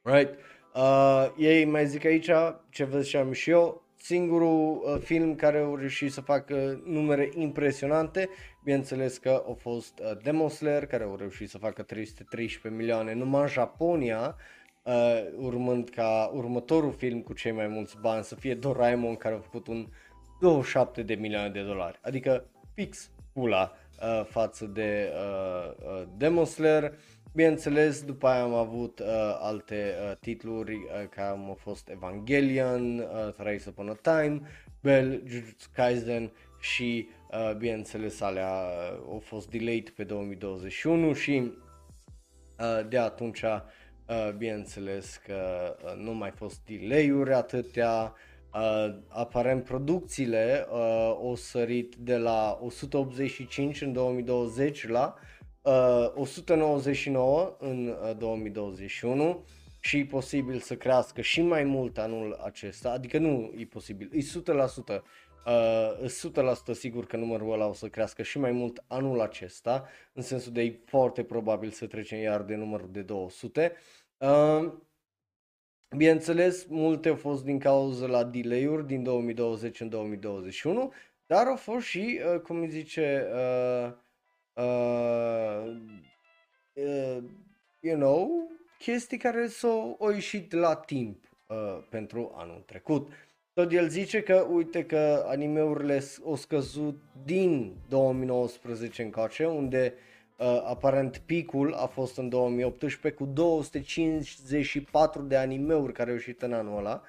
[0.02, 0.38] Right?
[0.74, 2.30] Uh, ei mai zic aici,
[2.70, 8.28] ce vă ziceam și eu, singurul uh, film care au reușit să facă numere impresionante,
[8.64, 13.40] bineînțeles că a fost uh, Demon Slayer, care au reușit să facă 313 milioane numai
[13.40, 14.36] în Japonia,
[14.82, 14.92] uh,
[15.36, 19.66] urmând ca următorul film cu cei mai mulți bani să fie Doraemon, care a făcut
[19.66, 19.86] un
[20.40, 26.94] 27 de milioane de dolari, adică fix pula uh, față de uh, uh, Demon Slayer.
[27.32, 29.06] Bineînțeles, după aia am avut uh,
[29.40, 34.40] alte uh, titluri uh, ca au fost Evangelion, uh, Thrice Upon a Time,
[34.80, 41.52] Bell, Jujutsu Kaisen și uh, bineînțeles alea uh, au fost delayed pe 2021 și
[42.58, 48.14] uh, de atunci uh, bineînțeles că uh, nu mai fost delay-uri atâtea,
[48.54, 55.14] Uh, aparent producțiile uh, au sărit de la 185 în 2020 la
[55.62, 59.44] uh, 199 în uh, 2021
[59.81, 64.20] și e posibil să crească și mai mult anul acesta, adică nu e posibil, e
[64.20, 65.03] 100%,
[65.46, 66.09] uh,
[66.73, 70.53] 100% sigur că numărul ăla o să crească și mai mult anul acesta, în sensul
[70.53, 73.73] de e foarte probabil să trecem iar de numărul de 200.
[74.18, 74.73] Uh,
[75.96, 80.92] Bineînțeles, multe au fost din cauza la delay-uri din 2020 în 2021,
[81.27, 83.92] dar au fost și, uh, cum îi zice, uh,
[84.61, 85.77] uh,
[86.73, 87.23] uh,
[87.81, 91.57] you know, chestii care s-au au ieșit la timp uh,
[91.88, 93.12] pentru anul trecut.
[93.53, 99.94] Tot el zice că, uite că animeurile au scăzut din 2019 încoace, unde
[100.38, 106.53] uh, aparent picul a fost în 2018 cu 254 de animeuri care au ieșit în
[106.53, 107.03] anul ăla.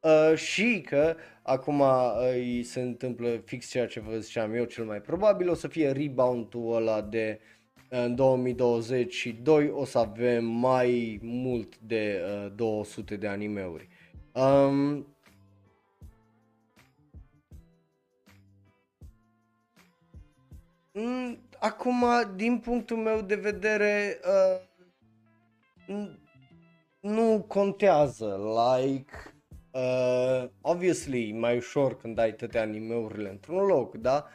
[0.00, 5.00] Uh, și că acum uh, se întâmplă fix ceea ce vă ziceam eu cel mai
[5.00, 7.58] probabil, o să fie rebound-ul ăla de uh,
[7.88, 13.88] în 2022 o să avem mai mult de uh, 200 de animeuri.
[14.32, 15.06] Um,
[20.92, 22.04] mm, acum,
[22.36, 24.20] din punctul meu de vedere,
[25.86, 26.06] uh,
[27.00, 28.40] nu contează,
[28.76, 29.12] like,
[29.78, 34.28] uh, obviously, mai ușor când ai toate animeurile într-un loc, da?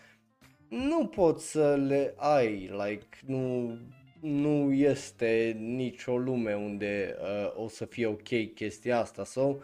[0.70, 3.78] Nu poți să le ai, like, nu,
[4.22, 9.56] nu este nicio lume unde uh, o să fie ok chestia asta, so,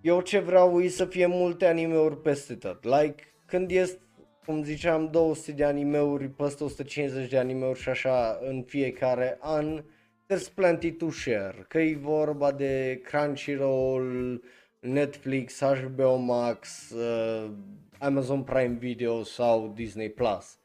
[0.00, 3.98] eu ce vreau e să fie multe animeuri peste tot, like, când este
[4.44, 9.84] cum ziceam, 200 de animeuri, peste 150 de animeuri și așa în fiecare an,
[10.26, 11.64] there's plenty to share.
[11.68, 14.42] Că e vorba de Crunchyroll,
[14.80, 17.50] Netflix, HBO Max, uh,
[17.98, 20.58] Amazon Prime Video sau Disney Plus.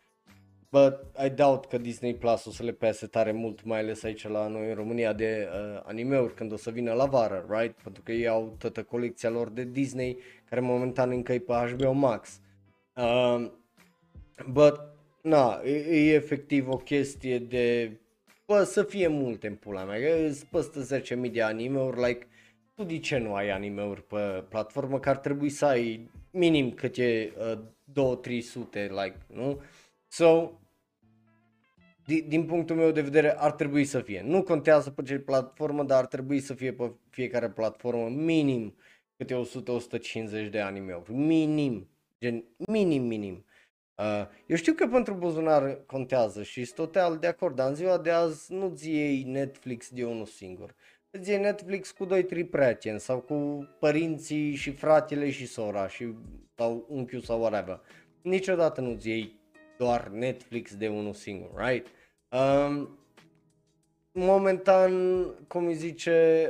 [0.72, 0.94] But
[1.26, 4.48] I doubt că Disney Plus o să le pese tare mult, mai ales aici la
[4.48, 7.82] noi în România, de uh, animeuri când o să vină la vară, right?
[7.84, 10.18] Pentru că ei au toată colecția lor de Disney,
[10.50, 12.40] care momentan încă e pe HBO Max.
[12.96, 13.52] Uh,
[14.48, 14.80] But,
[15.22, 17.98] na, e, e efectiv o chestie de,
[18.50, 22.28] bă, să fie multe în pula mea, că îți păstă 10.000 de anime-uri, like,
[22.76, 27.34] tu de ce nu ai anime-uri pe platformă, că ar trebui să ai minim câte
[27.38, 29.62] uh, 2-300, like, nu?
[30.08, 30.52] So,
[32.06, 34.22] din, din punctul meu de vedere ar trebui să fie.
[34.26, 38.76] Nu contează pe ce platformă, dar ar trebui să fie pe fiecare platformă minim
[39.18, 39.42] câte
[40.46, 41.14] 100-150 de anime-uri.
[41.14, 41.90] Minim.
[42.20, 43.46] Gen, minim, minim.
[44.00, 47.98] Uh, eu știu că pentru buzunar contează și sunt total de acord, dar în ziua
[47.98, 50.76] de azi nu-ți iei Netflix de unul singur.
[51.10, 56.14] Îți iei Netflix cu 2-3 prieteni sau cu părinții și fratele și sora și,
[56.56, 57.82] sau unchiul sau whatever.
[58.22, 59.40] Niciodată nu-ți iei
[59.78, 61.88] doar Netflix de unul singur, right?
[62.30, 63.00] Um,
[64.12, 66.50] momentan, cum îi zice,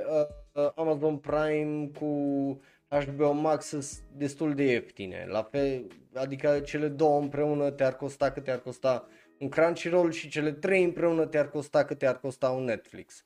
[0.54, 3.86] uh, Amazon Prime cu HBO Max sunt
[4.18, 5.26] destul de ieftine.
[5.28, 9.08] La fel, adică cele două împreună te-ar costa cât te-ar costa
[9.40, 13.26] un Crunchyroll și cele trei împreună te-ar costa cât te-ar costa un Netflix.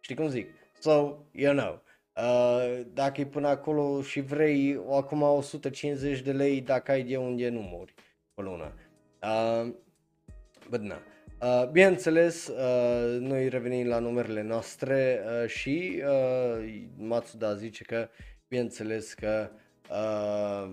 [0.00, 0.50] Știi cum zic?
[0.78, 1.82] So, you know.
[2.16, 7.16] Uh, dacă e până acolo și vrei o, acum 150 de lei dacă ai de
[7.16, 7.94] unde nu mori
[8.34, 8.74] pe lună.
[9.22, 9.72] Uh,
[10.68, 10.98] but na.
[11.40, 18.08] Uh, bineînțeles, uh, noi revenim la numerele noastre uh, și uh, Matsuda zice că,
[18.54, 19.50] bineînțeles că
[19.90, 20.70] uh,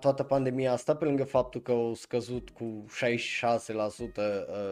[0.00, 4.08] toată pandemia asta, pe lângă faptul că au scăzut cu 66% uh,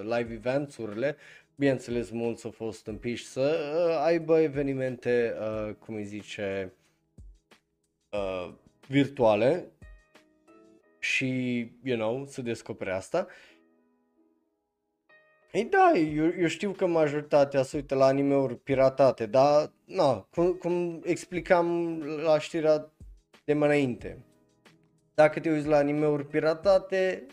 [0.03, 1.17] live events-urile,
[1.57, 6.73] bineînțeles mulți au fost împiși să uh, aibă evenimente, uh, cum îi zice,
[8.11, 8.53] uh,
[8.89, 9.71] virtuale
[10.99, 11.27] și,
[11.83, 13.27] you know, să descopere asta.
[15.53, 20.53] Ei da, eu, eu știu că majoritatea se uită la anime-uri piratate, dar, na, cum,
[20.53, 22.93] cum explicam la știrea
[23.45, 24.25] de mai înainte,
[25.15, 27.27] dacă te uiți la anime-uri piratate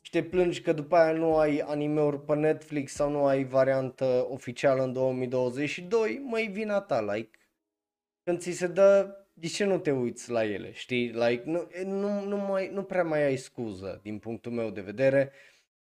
[0.00, 4.26] și te plângi că după aia nu ai anime-uri pe Netflix sau nu ai variantă
[4.30, 7.38] oficială în 2022, mai vina ta, like,
[8.22, 12.24] când ți se dă, de ce nu te uiți la ele, știi, like, nu, nu,
[12.24, 15.32] nu, mai, nu prea mai ai scuză din punctul meu de vedere,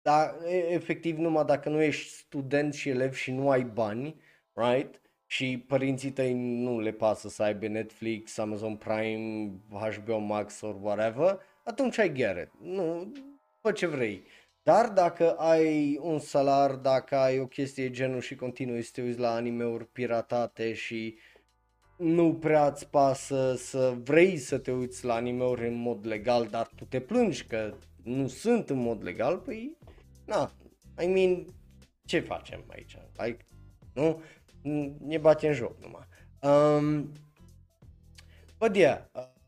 [0.03, 0.35] dar
[0.69, 4.21] efectiv numai dacă nu ești student și elev și nu ai bani,
[4.55, 10.81] right, și părinții tăi nu le pasă să aibă Netflix, Amazon Prime, HBO Max sau
[10.83, 12.49] whatever, atunci ai get it.
[12.63, 13.13] Nu,
[13.61, 14.23] fă ce vrei.
[14.63, 19.19] Dar dacă ai un salar, dacă ai o chestie genul și continui să te uiți
[19.19, 21.19] la anime-uri piratate și
[21.97, 26.71] nu prea îți pasă să vrei să te uiți la anime-uri în mod legal, dar
[26.77, 29.77] tu te plângi că nu sunt în mod legal, păi,
[30.31, 30.53] na,
[31.03, 31.47] I mean,
[32.05, 32.97] ce facem aici?
[33.17, 33.47] Like,
[33.93, 34.23] nu?
[34.99, 36.07] ne bate în joc numai.
[36.43, 37.13] Um,
[38.59, 38.99] but yeah,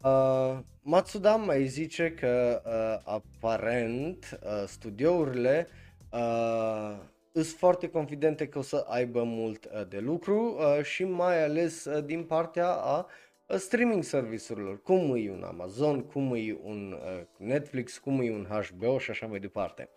[0.02, 5.66] uh, Matsuda mai zice că uh, aparent uh, studiourile
[6.12, 6.96] uh,
[7.32, 11.84] sunt foarte confidente că o să aibă mult uh, de lucru uh, și mai ales
[11.84, 13.06] uh, din partea a
[13.46, 18.46] uh, streaming serviciurilor, cum e un Amazon, cum e un uh, Netflix, cum e un
[18.46, 19.88] HBO și așa mai departe.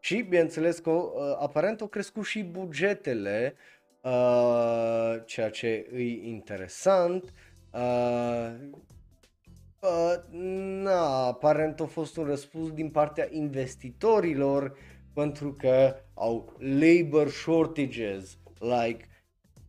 [0.00, 3.54] Și bineînțeles că uh, aparent au crescut și bugetele
[4.02, 7.32] uh, ceea ce e interesant.
[7.72, 8.50] Uh,
[9.80, 10.14] uh,
[10.82, 14.76] na, aparent a fost un răspuns din partea investitorilor
[15.14, 19.08] pentru că au labor shortages, like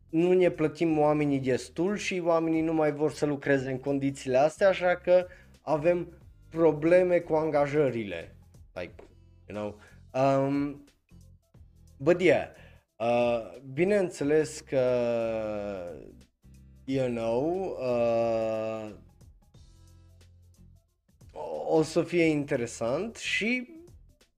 [0.10, 4.68] nu ne plătim oamenii destul și oamenii nu mai vor să lucreze în condițiile astea,
[4.68, 5.26] așa că
[5.62, 6.08] avem
[6.50, 8.36] probleme cu angajările.
[8.74, 8.94] Like,
[9.48, 9.80] you know.
[10.14, 10.86] Um,
[11.98, 12.48] but yeah,
[13.00, 14.84] Uh, bineînțeles că,
[16.86, 18.92] you know, uh,
[21.68, 23.70] o să fie interesant și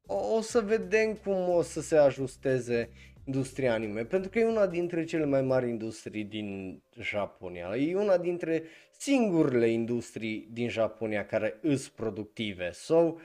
[0.05, 2.89] o, o să vedem cum o să se ajusteze
[3.25, 8.17] industria anime, pentru că e una dintre cele mai mari industrii din Japonia, e una
[8.17, 8.63] dintre
[8.97, 13.15] singurele industrii din Japonia care îs productive, so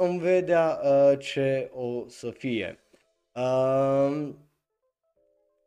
[0.00, 2.78] vom vedea uh, ce o să fie.
[3.34, 4.28] Uh,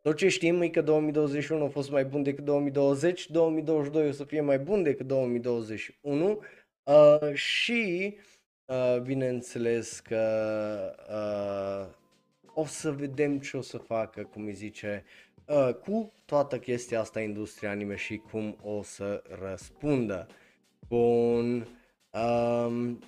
[0.01, 4.23] tot ce știm e că 2021 a fost mai bun decât 2020, 2022 o să
[4.23, 6.39] fie mai bun decât 2021
[6.83, 8.15] uh, și
[8.65, 10.25] uh, bineînțeles că
[11.09, 11.93] uh,
[12.53, 15.03] o să vedem ce o să facă, cum îi zice,
[15.47, 20.27] uh, cu toată chestia asta industria anime și cum o să răspundă.
[20.87, 21.67] Bun.
[22.11, 22.99] Um,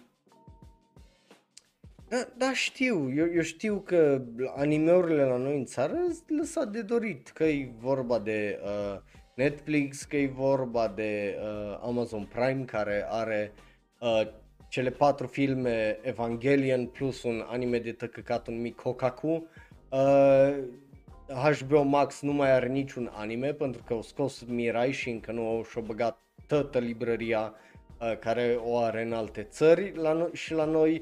[2.16, 4.22] da, da știu, eu, eu știu că
[4.56, 9.00] animeurile la noi în țară sunt lăsat de dorit, că e vorba de uh,
[9.36, 13.54] Netflix, că e vorba de uh, Amazon Prime care are
[14.00, 14.22] uh,
[14.68, 19.48] cele patru filme Evangelion plus un anime de tăcăcat, un mic Hokaku.
[19.90, 20.56] Uh,
[21.60, 25.48] HBO Max nu mai are niciun anime pentru că au scos Mirai și încă nu
[25.48, 27.54] au și-o băgat toată librăria
[28.00, 31.02] uh, care o are în alte țări la no- și la noi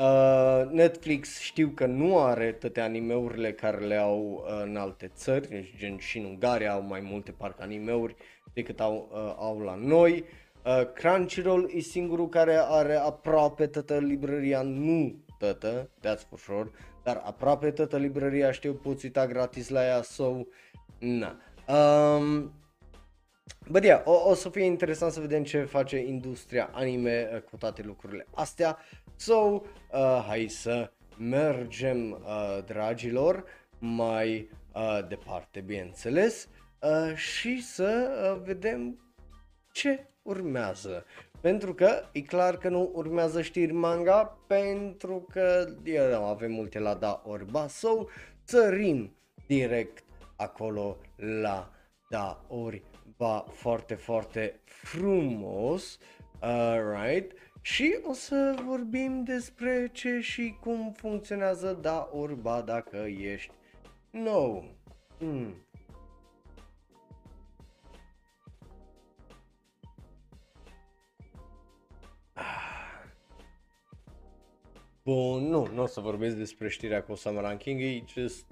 [0.00, 5.48] Uh, Netflix știu că nu are toate animeurile care le au uh, în alte țări,
[5.48, 8.14] deci gen și în Ungaria au mai multe parcă animeuri
[8.52, 10.24] decât au, uh, au la noi.
[10.64, 16.70] Uh, Crunchyroll e singurul care are aproape toată librăria, nu toată, that's for sure,
[17.02, 20.36] dar aproape toată librăria știu poți uita gratis la ea, so,
[20.98, 21.36] na.
[21.68, 22.52] Um,
[23.68, 27.56] Bă, yeah, o, o să fie interesant să vedem ce face industria anime uh, cu
[27.56, 28.78] toate lucrurile astea.
[29.16, 29.62] So,
[29.92, 33.44] uh, hai să mergem, uh, dragilor,
[33.78, 36.48] mai uh, departe, bineînțeles,
[36.80, 38.98] uh, și să uh, vedem
[39.72, 41.04] ce urmează.
[41.40, 46.94] Pentru că e clar că nu urmează știri manga, pentru că eu, avem multe la
[46.94, 48.04] da orba, so
[48.44, 49.16] țărim
[49.46, 50.04] direct
[50.36, 51.70] acolo la
[52.10, 52.82] da ori
[53.16, 55.98] ba foarte, foarte frumos,
[56.42, 57.32] uh, right?
[57.60, 63.52] Și o să vorbim despre ce și cum funcționează da orba dacă ești
[64.10, 64.64] nou.
[65.18, 65.54] Mm.
[75.04, 78.46] Bun, nu, nu o să vorbesc despre știrea cu Osama Ranking, e just,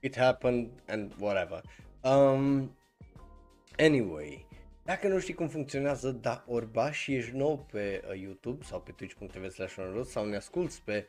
[0.00, 1.62] it happened and whatever.
[2.02, 2.76] Um,
[3.78, 4.46] anyway,
[4.90, 8.92] dacă nu știi cum funcționează Da Orba și ești nou pe uh, YouTube sau pe
[8.96, 11.06] twitch.tv slash sau ne asculti pe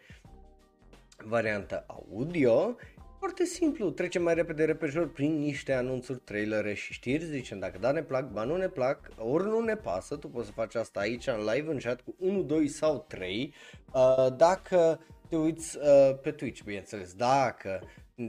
[1.26, 2.76] varianta audio,
[3.20, 7.92] foarte simplu, trecem mai repede repejor prin niște anunțuri, trailere și știri, zicem dacă da
[7.92, 11.00] ne plac, ba nu ne plac, ori nu ne pasă, tu poți să faci asta
[11.00, 13.54] aici în live, în chat cu 1, 2 sau 3.
[13.94, 17.82] Uh, dacă te uiți uh, pe Twitch, bineînțeles, dacă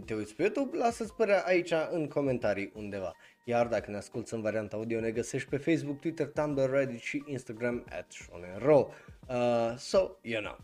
[0.05, 3.15] te uiți pe YouTube, lasă-ți părerea aici în comentarii undeva.
[3.45, 7.23] Iar dacă ne asculti în varianta audio, ne găsești pe Facebook, Twitter, Tumblr, Reddit și
[7.27, 8.89] Instagram at Shonenro.
[9.29, 10.59] Uh, so, you know.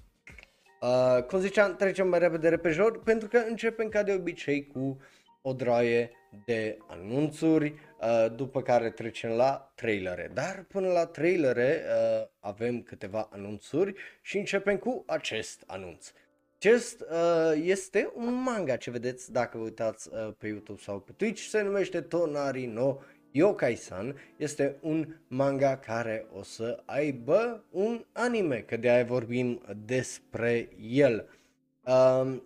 [0.81, 5.01] Uh, cum ziceam, trecem mai repede repejor pentru că începem ca de obicei cu
[5.43, 6.11] o draie
[6.45, 10.31] de anunțuri, uh, după care trecem la trailere.
[10.35, 16.12] Dar până la trailere uh, avem câteva anunțuri și începem cu acest anunț.
[16.61, 21.13] Acest uh, este un manga ce vedeți dacă vă uitați uh, pe YouTube sau pe
[21.17, 22.97] Twitch, se numește Tonari no
[23.31, 24.17] Yokai-san.
[24.37, 31.29] Este un manga care o să aibă un anime, că de aia vorbim despre el.
[31.85, 32.37] Uh,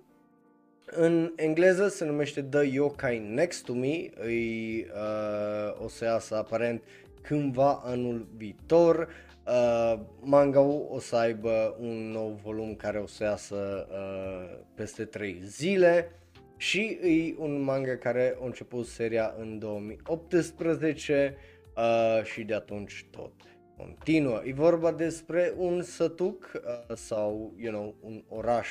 [0.85, 6.83] în engleză se numește The Yokai Next to Me, îi, uh, o să iasă aparent
[7.23, 9.09] cândva anul viitor.
[9.47, 15.41] Uh, manga o să aibă un nou volum care o să iasă uh, peste 3
[15.45, 16.11] zile
[16.57, 21.37] și e un manga care a început seria în 2018
[21.77, 23.33] uh, și de atunci tot
[23.77, 24.41] continuă.
[24.45, 28.69] E vorba despre un sătuc uh, sau, you know, un oraș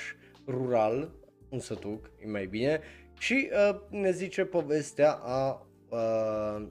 [0.48, 1.12] rural,
[1.50, 2.80] un sătuc, e mai bine,
[3.20, 6.68] și uh, ne zice povestea a uh,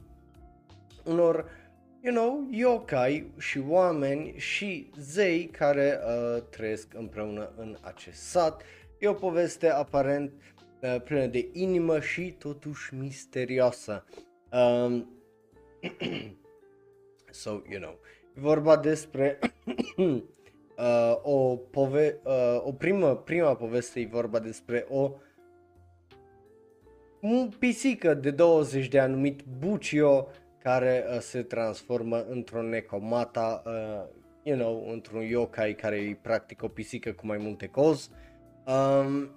[1.04, 1.59] unor
[2.02, 8.62] you know, yokai și oameni și zei care uh, trăiesc împreună în acest sat.
[8.98, 10.32] E o poveste aparent
[10.82, 14.04] uh, plină de inimă și totuși misterioasă.
[14.52, 15.08] Um,
[17.30, 17.98] so, you know,
[18.36, 19.38] e vorba despre
[19.96, 20.22] uh,
[21.22, 25.12] o, pove- uh, o primă, prima poveste e vorba despre o
[27.20, 30.28] un pisică de 20 de ani numit Bucio
[30.62, 34.08] care uh, se transformă într-o necomata, uh,
[34.42, 38.10] you know, într-un yokai care e practic o pisică cu mai multe cozi
[38.64, 39.30] um,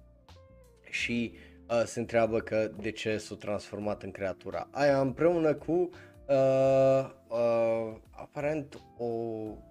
[1.00, 1.32] și
[1.70, 7.96] uh, se întreabă că de ce s-a transformat în creatura aia împreună cu uh, uh,
[8.10, 9.06] aparent o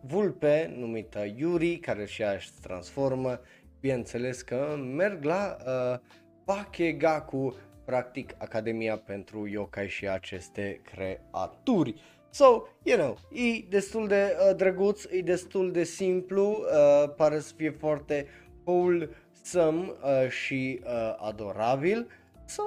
[0.02, 3.40] vulpe numită Yuri care și ea se transformă,
[3.80, 6.00] bineînțeles că merg la uh,
[6.46, 11.96] Bakegaku practic Academia pentru Yokai și aceste creaturi.
[12.30, 17.54] So, you know, e destul de uh, drăguț, e destul de simplu, uh, pare să
[17.56, 18.28] fie foarte
[18.64, 22.08] wholesome uh, și uh, adorabil.
[22.46, 22.62] So,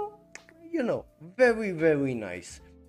[0.73, 2.49] you know, very, very nice.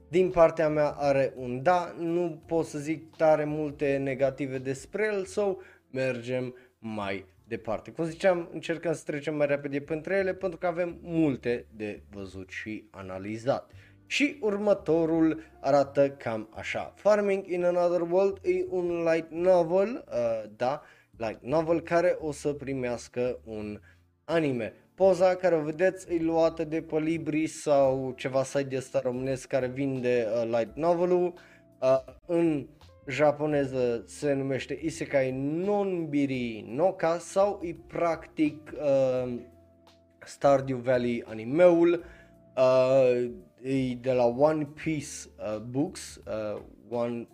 [0.09, 5.25] Din partea mea are un da, nu pot să zic tare multe negative despre el,
[5.25, 5.55] so
[5.91, 7.91] mergem mai departe.
[7.91, 12.49] Cum ziceam, încercăm să trecem mai repede pentru ele pentru că avem multe de văzut
[12.49, 13.71] și analizat.
[14.05, 16.93] Și următorul arată cam așa.
[16.95, 20.81] Farming in Another World e un light novel, uh, da,
[21.17, 23.79] light novel care o să primească un
[24.23, 24.73] anime.
[24.95, 29.47] Poza care o vedeți e luată de pe Libri sau ceva site de ăsta românesc
[29.47, 31.33] care vinde uh, light novel-ul.
[31.81, 32.67] Uh, în
[33.09, 39.33] japoneză se numește Isekai Nonbiri Noka sau e practic uh,
[40.25, 42.03] Stardew Valley animeul
[42.57, 43.31] uh,
[43.61, 45.07] e de la One Piece
[45.37, 47.27] uh, Books, uh, One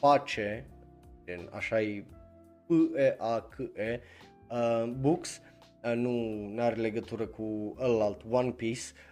[0.00, 0.66] Pace,
[1.50, 2.04] așa e
[2.66, 4.00] P-E-A-K-E,
[4.50, 5.40] uh, Books,
[5.84, 9.11] uh, nu are legătură cu ălalt One Piece, Uh,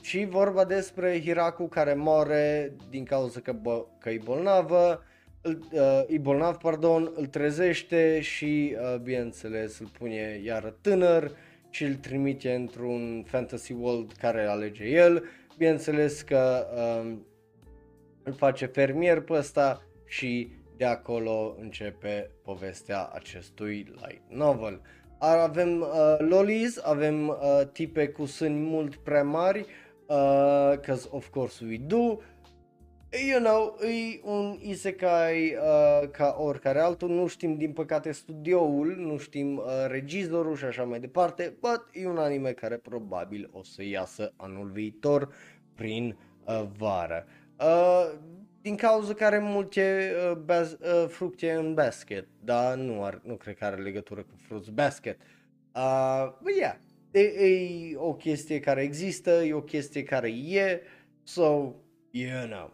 [0.00, 5.02] și vorba despre Hiraku care moare din cauza că, bă, că e bolnavă,
[5.46, 11.30] îl, uh, e bolnav, pardon, îl trezește și, uh, bineînțeles, îl pune iară tânăr
[11.70, 15.24] și îl trimite într-un fantasy world care alege el.
[15.56, 17.16] Bineînțeles că uh,
[18.22, 24.80] îl face fermier pe ăsta și de acolo începe povestea acestui light novel
[25.32, 27.36] avem uh, lolis, avem uh,
[27.72, 29.66] tipe cu sâni mult prea mari,
[30.06, 32.20] uh, cause of course we do.
[33.28, 39.16] you know, e un isekai uh, ca oricare altul, nu știm din păcate studioul, nu
[39.18, 43.84] știm uh, regizorul și așa mai departe, but e un anime care probabil o să
[43.84, 45.28] iasă anul viitor
[45.74, 47.26] prin uh, vară.
[47.60, 48.12] Uh,
[48.64, 53.56] din cauza care multe uh, baz, uh, fructe în basket, dar nu, ar, nu cred
[53.56, 55.18] că are legătură cu Fruits Basket.
[55.74, 56.76] Uh, but yeah,
[57.10, 60.80] e, e o chestie care există, e o chestie care e,
[61.22, 61.74] so,
[62.10, 62.72] you know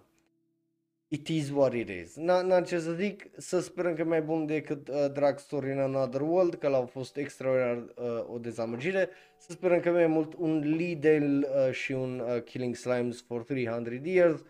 [1.09, 2.17] it is what it is.
[2.17, 5.79] N-am ce să zic, să sperăm că e mai bun decât uh, Drag Story in
[5.79, 9.09] Another World, că l-au fost extraordinar uh, o dezamăgire.
[9.39, 14.01] Să sperăm că mai mult un Lidl uh, și un uh, Killing Slimes for 300
[14.05, 14.45] Years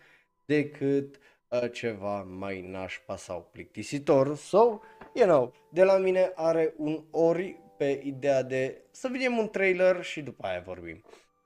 [0.45, 1.20] decât uh,
[1.59, 4.35] ceva mai nașpa sau plictisitor.
[4.35, 4.79] So,
[5.13, 10.03] you know, de la mine are un ori pe ideea de să vedem un trailer
[10.03, 11.03] și după aia vorbim.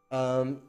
[0.10, 0.62] Um,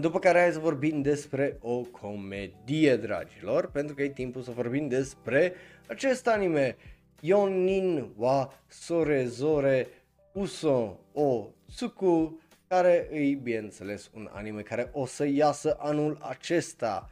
[0.00, 4.88] după care hai să vorbim despre o comedie, dragilor, pentru că e timpul să vorbim
[4.88, 5.54] despre
[5.86, 6.76] acest anime
[7.20, 9.88] Yonin wa Sorezore
[10.32, 17.10] Uso o Tsuku, care e, bineînțeles, un anime care o să iasă anul acesta.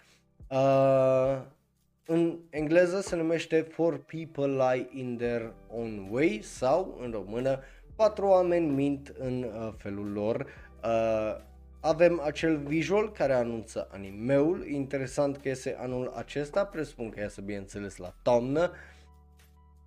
[0.51, 1.42] Uh,
[2.07, 7.61] în engleză se numește For People Lie in Their Own Way sau, în română,
[7.97, 10.47] Patru oameni mint în uh, felul lor.
[10.84, 11.44] Uh,
[11.80, 17.97] avem acel visual care anunță animeul, interesant că este anul acesta, presupun că iasă bineînțeles
[17.97, 18.70] la toamnă.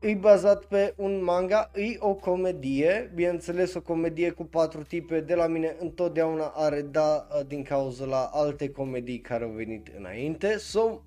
[0.02, 5.36] E bazat pe un manga, e o comedie, bineînțeles o comedie cu patru tipe, de
[5.36, 10.58] la mine întotdeauna are da din cauza la alte comedii care au venit înainte.
[10.58, 11.02] So,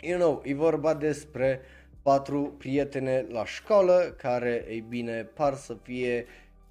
[0.00, 1.60] you know, e vorba despre
[2.02, 6.26] patru prietene la școală care, ei bine, par să fie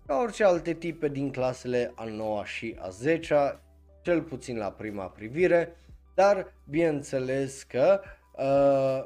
[0.05, 3.59] ca orice alte tipe din clasele al 9 și a 10
[4.01, 5.75] cel puțin la prima privire,
[6.13, 8.24] dar bineînțeles că uh,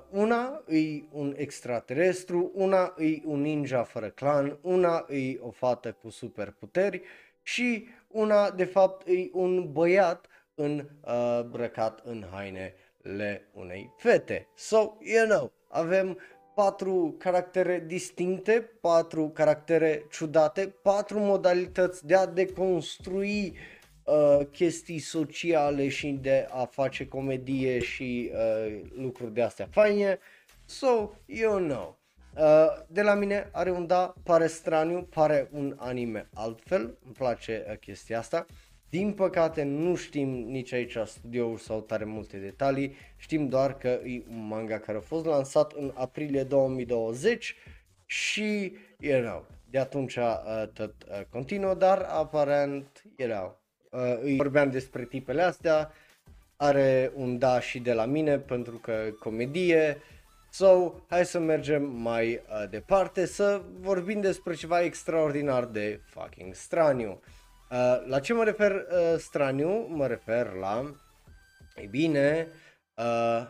[0.09, 6.09] una e un extraterestru, una e un ninja fără clan, una e o fată cu
[6.09, 7.01] superputeri
[7.41, 10.25] și una de fapt e un băiat
[10.55, 14.47] în, uh, brăcat în hainele unei fete.
[14.55, 16.19] So, you know, avem
[16.55, 23.78] patru caractere distincte, patru caractere ciudate, patru modalități de a deconstrui uh,
[24.51, 30.19] chestii sociale și de a face comedie și uh, lucruri de astea faine.
[30.65, 31.97] So, you know.
[32.37, 37.65] Uh, de la mine are un da, pare straniu, pare un anime altfel, îmi place
[37.69, 38.45] uh, chestia asta.
[38.89, 44.23] Din păcate nu știm nici aici studioul sau tare multe detalii, știm doar că e
[44.29, 47.55] un manga care a fost lansat în aprilie 2020
[48.05, 53.59] și, you know, de atunci uh, tot uh, continuă, dar aparent, you know,
[53.89, 55.91] uh, îi vorbeam despre tipele astea,
[56.55, 59.97] are un da și de la mine pentru că comedie,
[60.51, 67.21] So, hai să mergem mai uh, departe să vorbim despre ceva extraordinar de fucking straniu.
[67.71, 69.87] Uh, la ce mă refer uh, straniu?
[69.87, 70.95] Mă refer la,
[71.75, 72.47] e bine,
[72.95, 73.47] uh,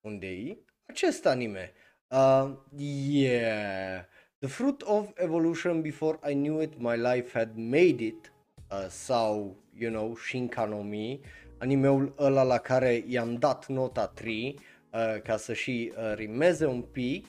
[0.00, 0.56] unde e?
[0.86, 1.72] Acest anime.
[2.08, 4.04] Uh, yeah.
[4.38, 8.32] The fruit of evolution before I knew it, my life had made it.
[8.70, 11.20] Uh, sau, you know, Shinkanomi,
[11.58, 14.58] animeul ăla la care i-am dat nota 3
[14.92, 17.26] uh, ca să și uh, rimeze un pic.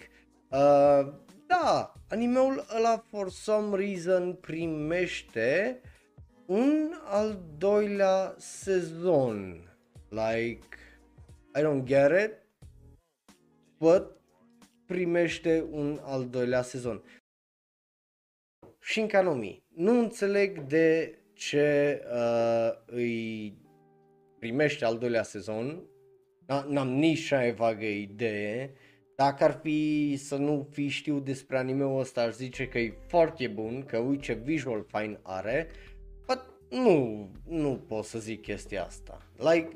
[0.49, 1.13] Uh,
[1.47, 5.89] da, animeul ăla for some reason primește uh,
[6.45, 9.69] un al doilea sezon.
[10.09, 10.77] Like,
[11.55, 12.33] I don't get it,
[13.77, 14.11] but
[14.85, 17.03] primește un al doilea sezon.
[18.79, 19.63] Shinkanomi.
[19.67, 23.57] Nu înțeleg de ce uh, îi
[24.39, 25.83] primește al doilea sezon.
[26.67, 28.73] N-am nici așa vagă idee.
[29.15, 33.47] Dacă ar fi să nu fi știu despre anime-ul ăsta, aș zice că e foarte
[33.47, 35.67] bun, că uite ce visual fine are
[36.69, 39.17] nu, nu pot să zic chestia asta.
[39.37, 39.69] Like,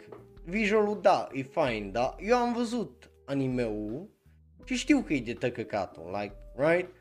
[0.43, 4.10] visualul da, e fine, dar eu am văzut animeul
[4.66, 6.99] și știu că e de tăcăcatul, like, right?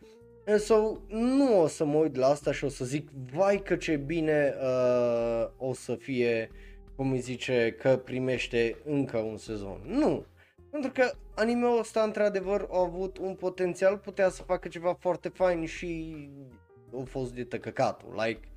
[0.49, 3.77] And so, nu o să mă uit la asta și o să zic, vai că
[3.77, 6.51] ce bine uh, o să fie,
[6.97, 9.81] cum îi zice, că primește încă un sezon.
[9.85, 10.25] Nu,
[10.71, 15.65] pentru că animeul ăsta într-adevăr a avut un potențial, putea să facă ceva foarte fain
[15.67, 16.17] și
[17.01, 18.49] a fost de tăcăcatul, like,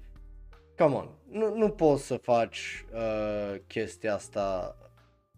[0.77, 4.77] come on, nu, nu poți să faci uh, chestia asta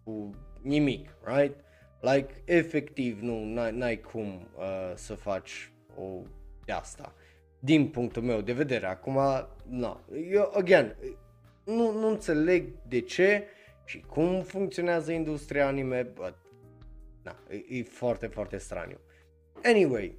[0.03, 0.29] cu
[0.61, 1.55] nimic, right?
[2.01, 6.21] Like, efectiv, nu, n-ai, n-ai cum uh, să faci o
[6.65, 7.13] de asta.
[7.59, 9.19] Din punctul meu de vedere, acum,
[9.69, 9.99] nu,
[10.31, 10.95] eu, again,
[11.65, 13.47] nu, nu înțeleg de ce
[13.85, 16.35] și cum funcționează industria anime, but,
[17.23, 18.99] na, e, e foarte, foarte straniu.
[19.63, 20.17] Anyway,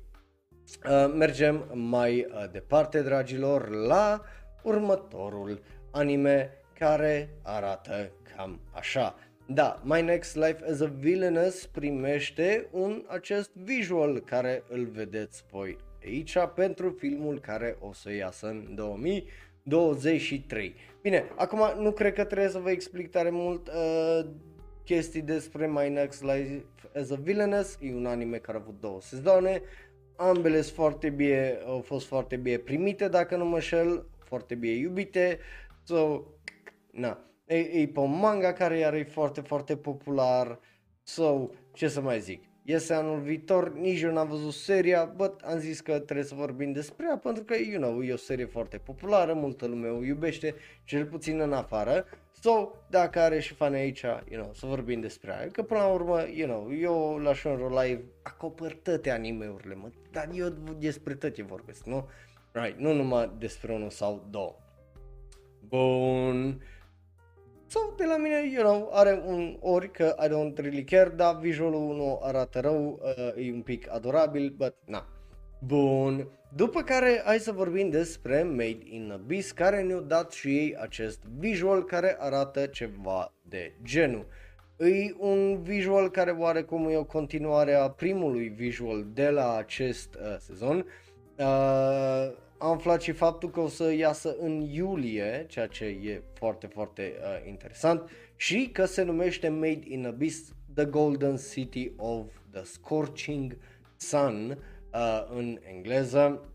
[0.88, 4.22] uh, mergem mai uh, departe, dragilor, la
[4.62, 9.14] următorul anime care arată cam așa.
[9.46, 15.76] Da, My Next Life as a Villainous primește un acest visual care îl vedeți voi
[16.04, 20.74] aici pentru filmul care o să iasă în 2023.
[21.02, 24.20] Bine, acum nu cred că trebuie să vă explic tare mult uh,
[24.84, 29.00] chestii despre My Next Life as a Villainous, e un anime care a avut două
[29.00, 29.62] sezoane,
[30.16, 34.74] ambele sunt foarte bine, au fost foarte bine primite dacă nu mă șel, foarte bine
[34.74, 35.38] iubite,
[35.82, 36.22] so,
[36.90, 40.60] na, e, e pe un manga care iar e foarte, foarte popular,
[41.02, 45.58] so, ce să mai zic, iese anul viitor, nici eu n-am văzut seria, but am
[45.58, 48.76] zis că trebuie să vorbim despre ea pentru că, you know, e o serie foarte
[48.76, 50.54] populară, multă lume o iubește,
[50.84, 52.06] cel puțin în afară,
[52.40, 55.86] so, dacă are și fani aici, you know, să vorbim despre ea, că până la
[55.86, 60.48] urmă, you know, eu la Shonro Live acopăr toate anime-urile, mă, dar eu
[60.78, 62.08] despre toate vorbesc, nu?
[62.52, 64.56] Right, nu numai despre unul sau două.
[65.68, 66.62] Bun.
[67.66, 71.38] So, de la mine, you know, are un ori că I don't really care, dar
[71.38, 75.06] visualul nu arată rău, uh, e un pic adorabil, but na.
[75.66, 76.28] Bun.
[76.56, 81.20] După care hai să vorbim despre Made in Abyss, care ne-au dat și ei acest
[81.38, 84.26] visual care arată ceva de genul.
[84.78, 90.36] E un visual care oarecum e o continuare a primului visual de la acest uh,
[90.38, 90.86] sezon.
[91.38, 96.66] Uh, am aflat și faptul că o să iasă în iulie, ceea ce e foarte,
[96.66, 102.62] foarte uh, interesant, și că se numește Made in Abyss, The Golden City of the
[102.62, 103.56] Scorching
[103.96, 104.58] Sun
[104.92, 106.54] uh, în engleză,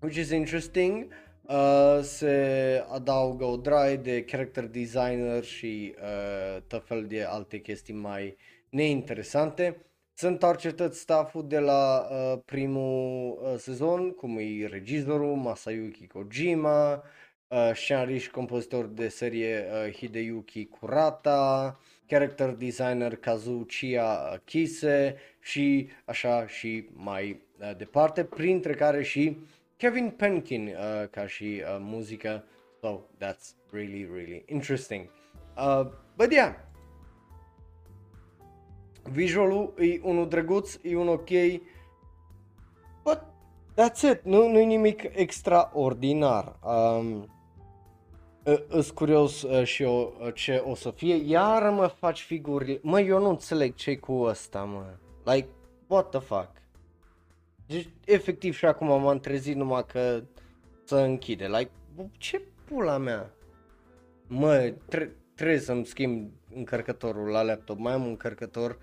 [0.00, 1.06] which is interesting.
[1.42, 7.94] Uh, se adaugă o draie de character designer și uh, tot fel de alte chestii
[7.94, 8.36] mai
[8.70, 9.86] neinteresante.
[10.16, 17.02] Se întoarce tot stafful de la uh, primul uh, sezon, cum e regizorul Masayuki Kojima,
[17.48, 26.46] uh, scenarist și compozitor de serie uh, Hideyuki Kurata, character designer Kazuchiya Kise și așa
[26.46, 29.36] și mai uh, departe, printre care și
[29.76, 32.44] Kevin Penkin uh, ca și uh, muzică.
[32.80, 35.08] So that's really, really interesting.
[35.56, 35.86] Uh,
[36.16, 36.54] but yeah,
[39.10, 41.28] Visualul e unul drăguț, e un ok,
[43.02, 43.20] but
[43.76, 46.58] that's it, nu, nu e nimic extraordinar.
[46.62, 47.28] Um,
[48.68, 53.00] Îs curios uh, și eu uh, ce o să fie, iar mă faci figuri, mă,
[53.00, 54.84] eu nu înțeleg ce cu ăsta, mă,
[55.32, 55.48] like,
[55.86, 56.50] what the fuck.
[57.66, 60.22] Deci, efectiv și acum m-am trezit numai că
[60.84, 61.70] să închide, like,
[62.18, 63.30] ce pula mea?
[64.26, 68.78] Mă, tre- trebuie să-mi schimb încărcătorul la laptop, mai am un încărcător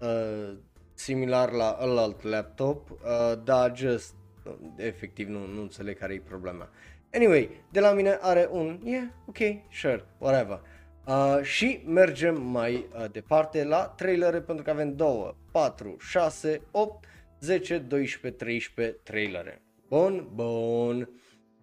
[0.00, 0.54] uh,
[0.94, 2.98] similar la alt laptop, uh,
[3.44, 4.14] dar just,
[4.44, 6.68] uh, efectiv nu, nu înțeleg care e problema.
[7.12, 9.38] Anyway, de la mine are un, yeah, ok,
[9.70, 10.60] sure, whatever.
[11.06, 17.04] Uh, și mergem mai uh, departe la trailere pentru că avem 2, 4, 6, 8,
[17.40, 19.62] 10, 12, 13 trailere.
[19.88, 21.08] Bun, bun.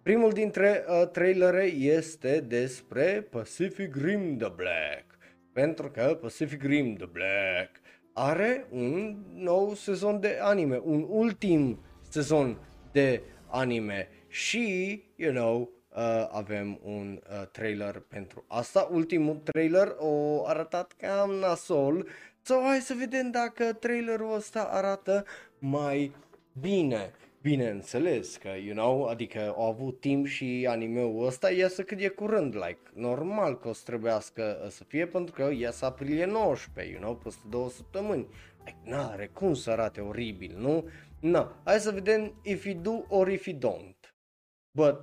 [0.02, 5.18] Primul dintre uh, trailere este despre Pacific Rim The Black.
[5.52, 7.80] Pentru că Pacific Rim The Black
[8.12, 11.78] are un nou sezon de anime, un ultim
[12.08, 12.58] sezon
[12.92, 18.88] de anime și, you know, uh, avem un uh, trailer pentru asta.
[18.92, 22.06] Ultimul trailer o arătat cam nasol,
[22.42, 25.24] so hai să vedem dacă trailerul ăsta arată
[25.58, 26.14] mai
[26.60, 27.12] bine.
[27.42, 32.54] Bineînțeles că, you know, adică au avut timp și animeul ăsta iasă cât e curând,
[32.54, 37.16] like, normal că o să trebuiască să fie pentru că iasă aprilie 19, you know,
[37.16, 38.26] peste două săptămâni.
[38.64, 40.88] Like, n-are cum să arate oribil, nu?
[41.20, 44.14] Na, hai să vedem if you do or if you don't.
[44.70, 45.00] But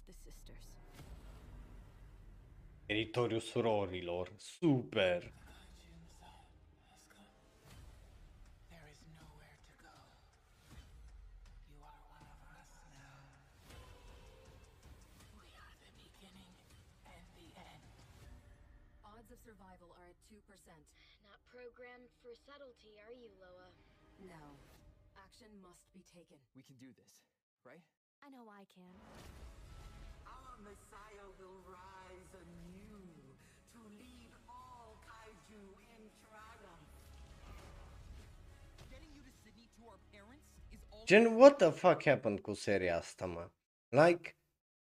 [0.00, 0.64] of the sisters.
[2.88, 4.28] Teritoriul surorilor.
[4.38, 5.22] Super!
[19.50, 20.38] survival are at 2%.
[21.26, 23.68] Not programmed for subtlety, are you, Loa?
[24.22, 24.44] No.
[25.18, 26.38] Action must be taken.
[26.54, 27.24] We can do this,
[27.66, 27.82] right?
[28.22, 28.94] I know I can.
[30.60, 33.00] Our Messiah will rise anew
[33.72, 35.62] to lead all kaiju
[35.94, 36.90] in triumph.
[38.90, 42.54] Getting you to Sydney to our parents is all Gen, what the fuck happened cu
[42.54, 43.50] seria asta, mă?
[43.88, 44.36] Like,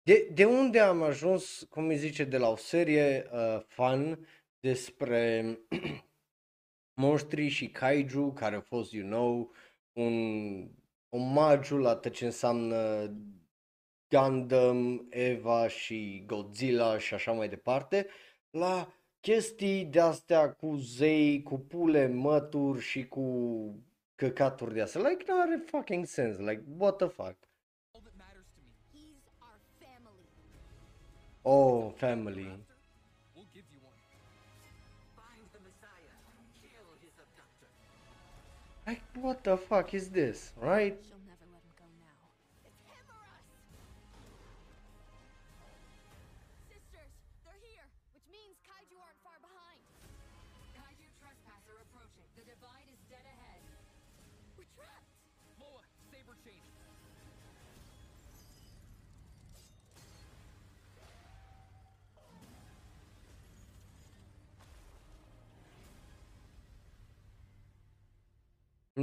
[0.03, 4.29] de, de unde am ajuns, cum îi zice, de la o serie uh, fun
[4.61, 5.59] despre
[7.01, 9.53] monștri și kaiju, care a fost, you know,
[9.93, 10.69] un
[11.09, 13.11] omagiu la tot ce înseamnă
[14.11, 18.07] Gundam, Eva și Godzilla și așa mai departe,
[18.51, 23.25] la chestii de-astea cu zei, cu pule, mături și cu
[24.15, 25.01] căcaturi de astea.
[25.01, 26.43] Like, nu are fucking sense.
[26.43, 27.37] Like, what the fuck?
[27.95, 28.73] all that matters to me.
[28.93, 30.27] He's our family.
[31.45, 32.51] Oh, family.
[33.35, 33.99] We'll give you one.
[35.17, 36.17] Find the Messiah.
[36.61, 37.71] Kill his abductor.
[38.87, 40.99] Like, what the fuck is this, right?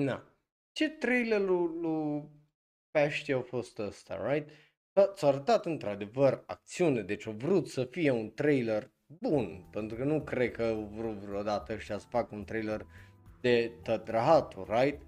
[0.03, 0.23] Na.
[0.71, 2.29] Ce trailer lui, lui
[2.91, 4.49] Pește a fost ăsta, right?
[4.93, 10.03] Bă, ți-a arătat într-adevăr acțiune, deci au vrut să fie un trailer bun, pentru că
[10.03, 12.85] nu cred că au vrut vreodată ăștia să facă un trailer
[13.41, 15.01] de tătrahatul, right?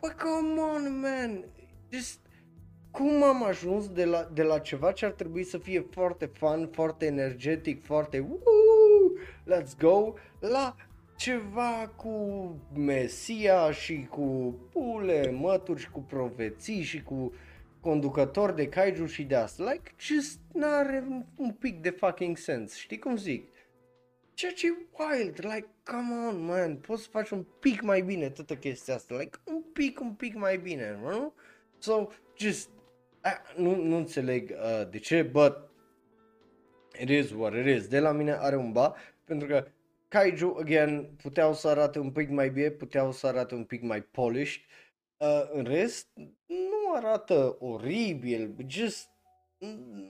[0.00, 1.44] Bă, come on, man!
[1.90, 2.20] Just,
[2.90, 6.68] cum am ajuns de la, de la ceva ce ar trebui să fie foarte fun,
[6.72, 9.12] foarte energetic, foarte woo,
[9.46, 10.76] let's go, la
[11.18, 12.10] ceva cu
[12.74, 17.32] Mesia și cu pule, mături și cu profeții și cu
[17.80, 19.70] conducători de kaiju și de asta.
[19.70, 23.48] Like, just n-are un- un pic de fucking sens, știi cum zic?
[24.34, 28.30] Ceea ce e wild, like, come on, man, poți să faci un pic mai bine
[28.30, 31.32] toată chestia asta, like, un pic, un pic mai bine, nu?
[31.78, 32.06] So,
[32.36, 32.68] just,
[33.24, 35.56] uh, nu, nu înțeleg uh, de ce, but
[37.00, 37.86] it is what it is.
[37.88, 38.94] De la mine are un ba,
[39.24, 39.66] pentru că
[40.08, 44.02] Kaiju, again, puteau să arate un pic mai bine, puteau să arate un pic mai
[44.02, 44.62] polished.
[45.16, 46.08] Uh, în rest,
[46.46, 49.08] nu arată oribil, just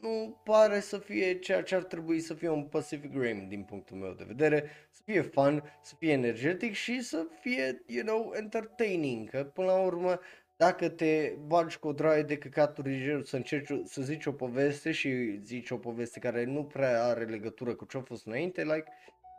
[0.01, 3.97] nu pare să fie ceea ce ar trebui să fie un Pacific Rim din punctul
[3.97, 9.31] meu de vedere, să fie fun, să fie energetic și să fie, you know, entertaining,
[9.31, 10.21] că până la urmă
[10.57, 14.27] dacă te bagi cu o draie de căcaturi de genul să încerci o- să zici
[14.27, 18.27] o poveste și zici o poveste care nu prea are legătură cu ce a fost
[18.27, 18.85] înainte, like,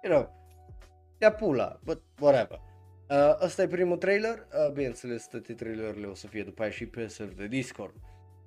[0.04, 0.49] you know,
[1.22, 2.62] ia pula, but whatever.
[3.10, 6.86] Uh, ăsta e primul trailer, uh, bineînțeles toate trailerele o să fie după aia și
[6.86, 7.94] pe server de Discord.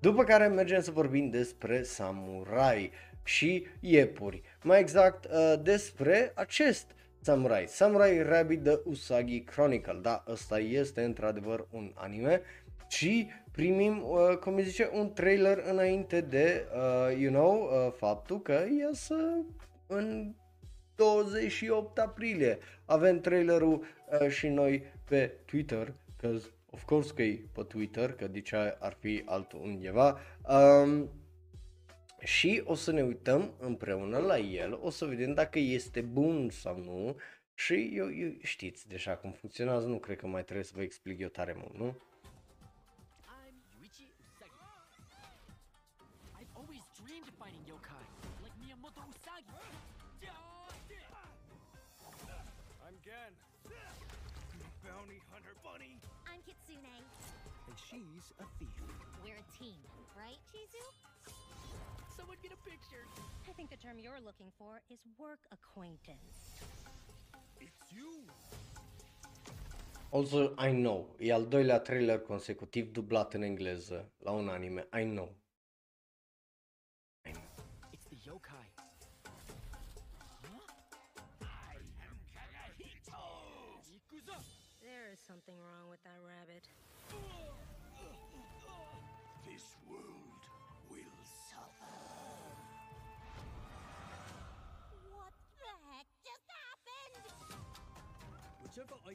[0.00, 2.90] După care mergem să vorbim despre samurai
[3.24, 4.42] și iepuri.
[4.62, 7.64] Mai exact uh, despre acest samurai.
[7.66, 9.98] Samurai Rabbit The Usagi Chronicle.
[10.02, 12.40] Da, ăsta este într-adevăr un anime
[12.88, 18.40] și primim, uh, cum îi zice, un trailer înainte de, uh, you know, uh, faptul
[18.40, 19.44] că iasă
[19.86, 20.34] în
[21.02, 22.58] 28 aprilie.
[22.84, 23.84] Avem trailerul
[24.20, 26.36] uh, și noi pe Twitter, că
[26.70, 30.20] of course că e pe Twitter, că de ce ar fi altul undeva.
[30.48, 31.10] Um,
[32.20, 36.78] și o să ne uităm împreună la el, o să vedem dacă este bun sau
[36.78, 37.16] nu.
[37.54, 41.20] Și eu, eu știți deja cum funcționează, nu cred că mai trebuie să vă explic
[41.20, 41.96] eu tare mult, nu?
[57.92, 58.68] She's a thief.
[59.24, 59.78] We're a team,
[60.16, 60.82] right, Chizu?
[62.16, 63.04] Someone get a picture.
[63.48, 66.38] I think the term you're looking for is work acquaintance.
[67.60, 68.10] It's you.
[70.10, 75.04] Also, I know, e al doilea trailer consecutiv dublat în engleză la un anime, I
[75.04, 75.34] know.
[77.24, 77.48] I know.
[77.92, 78.70] It's the yokai.
[83.92, 84.38] Yakuza!
[84.80, 86.64] There is something wrong with that rabbit.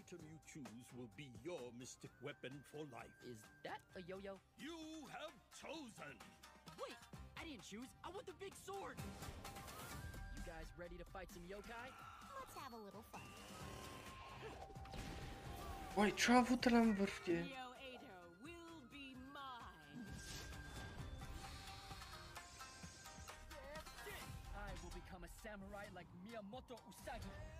[0.08, 3.12] Item you choose will be your mystic weapon for life.
[3.28, 4.40] Is that a yo-yo?
[4.58, 4.78] You
[5.12, 6.16] have chosen!
[6.80, 6.96] Wait,
[7.36, 7.90] I didn't choose.
[8.06, 8.96] I want the big sword.
[10.36, 11.90] You guys ready to fight some yokai?
[12.40, 13.28] Let's have a little fun.
[15.98, 17.28] Uai, ce-a avut la în vârf?
[17.28, 19.06] Neo Ado will be
[19.36, 20.08] mine.
[24.56, 27.58] I will become a samurai like Miyamoto Usagi.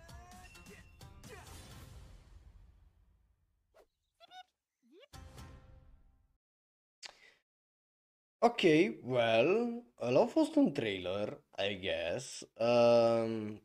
[8.40, 8.60] Ok,
[9.04, 12.48] well, ăla a fost un trailer, I guess.
[12.54, 13.62] Um,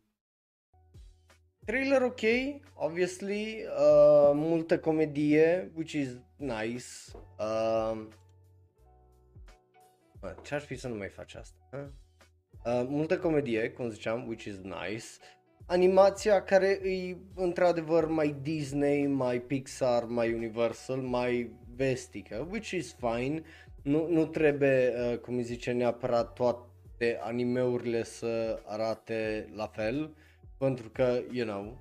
[1.65, 2.21] trailer ok,
[2.73, 6.85] obviously, uh, multă comedie, which is nice.
[7.37, 8.07] Um,
[10.19, 11.57] bă, ce-ar fi să nu mai faci asta?
[11.71, 11.85] huh?
[12.65, 15.05] Uh, multă comedie, cum ziceam, which is nice.
[15.65, 23.43] Animația care e într-adevăr mai Disney, mai Pixar, mai Universal, mai vestică, which is fine.
[23.83, 30.15] Nu, nu trebuie, uh, cum îi zice, neapărat toate animeurile să arate la fel,
[30.57, 31.77] pentru că, you know,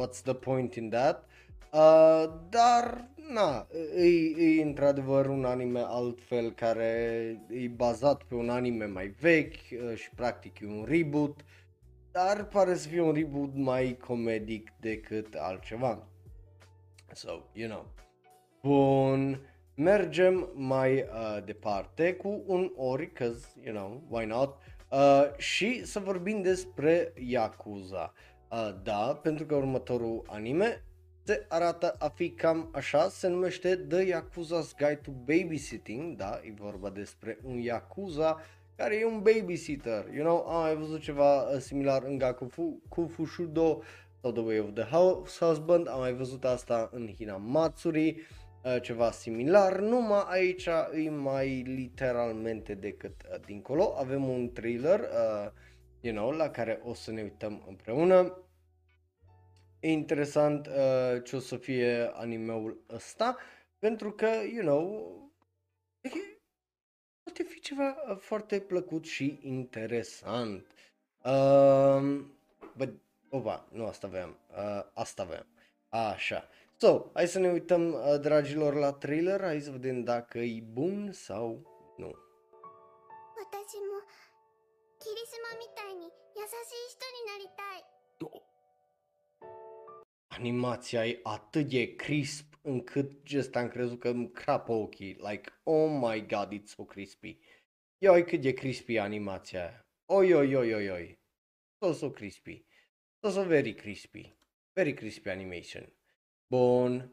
[0.00, 1.26] what's the point in that?
[1.72, 3.66] Uh, dar, na,
[3.96, 6.84] e, e într-adevăr un anime altfel care
[7.48, 11.44] e bazat pe un anime mai vechi uh, și practic e un reboot,
[12.10, 16.06] dar pare să fie un reboot mai comedic decât altceva.
[17.12, 17.86] So, you know.
[18.62, 19.40] Bun,
[19.74, 24.56] mergem mai uh, departe cu un ori, cause, you know, why not,
[24.90, 28.12] uh, și să vorbim despre Yakuza.
[28.50, 30.84] Uh, da, pentru că următorul anime
[31.24, 36.52] se arată a fi cam așa, se numește The Yakuza's Guide to Babysitting, da, e
[36.56, 38.40] vorba despre un Yakuza
[38.76, 43.82] care e un babysitter, you know, am mai văzut ceva uh, similar în Gakufu, Kufushudo
[44.20, 48.41] sau The Way of the House Husband, am mai văzut asta în Hinamatsuri, uh,
[48.82, 50.66] ceva similar, numai aici
[51.04, 53.94] e mai literalmente decât uh, dincolo.
[53.96, 55.50] Avem un trailer, uh,
[56.00, 58.46] you know, la care o să ne uităm împreună.
[59.80, 63.36] E interesant uh, ce o să fie animeul ăsta,
[63.78, 65.16] pentru că, you know,
[66.00, 66.08] e,
[67.22, 70.66] poate fi ceva uh, foarte plăcut și interesant.
[71.24, 72.24] Uh,
[72.76, 72.92] bă,
[73.28, 75.46] opa, nu asta aveam, uh, asta aveam.
[75.88, 76.48] Așa.
[76.81, 81.11] So, hai să ne uităm, uh, dragilor, la trailer, hai să vedem dacă e bun
[81.11, 81.61] sau
[81.97, 82.15] nu.
[83.49, 84.01] 私も
[84.99, 86.03] 霧島みたいに
[86.35, 87.97] 優しい人になりたい
[90.27, 95.17] Animația e atât de crisp încât just am crezut că îmi crapă ochii.
[95.29, 97.39] Like, oh my god, it's so crispy.
[97.97, 99.87] Ioi cât de crispy e animația aia.
[100.05, 101.19] Oi, oi, oi, oi, oi.
[101.79, 102.65] So, so crispy.
[103.21, 104.37] So, so very crispy.
[104.73, 105.93] Very crispy animation.
[106.52, 107.08] Bun.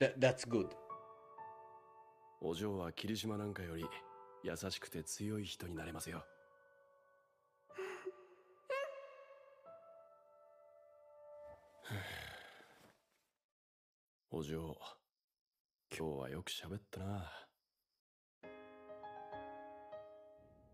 [0.00, 0.70] Th- that's good.
[2.40, 3.86] お嬢は霧島なんかより
[4.42, 6.24] 優しくて強い人になれますよ
[14.32, 14.76] お嬢
[15.96, 17.30] 今日はよく喋ったな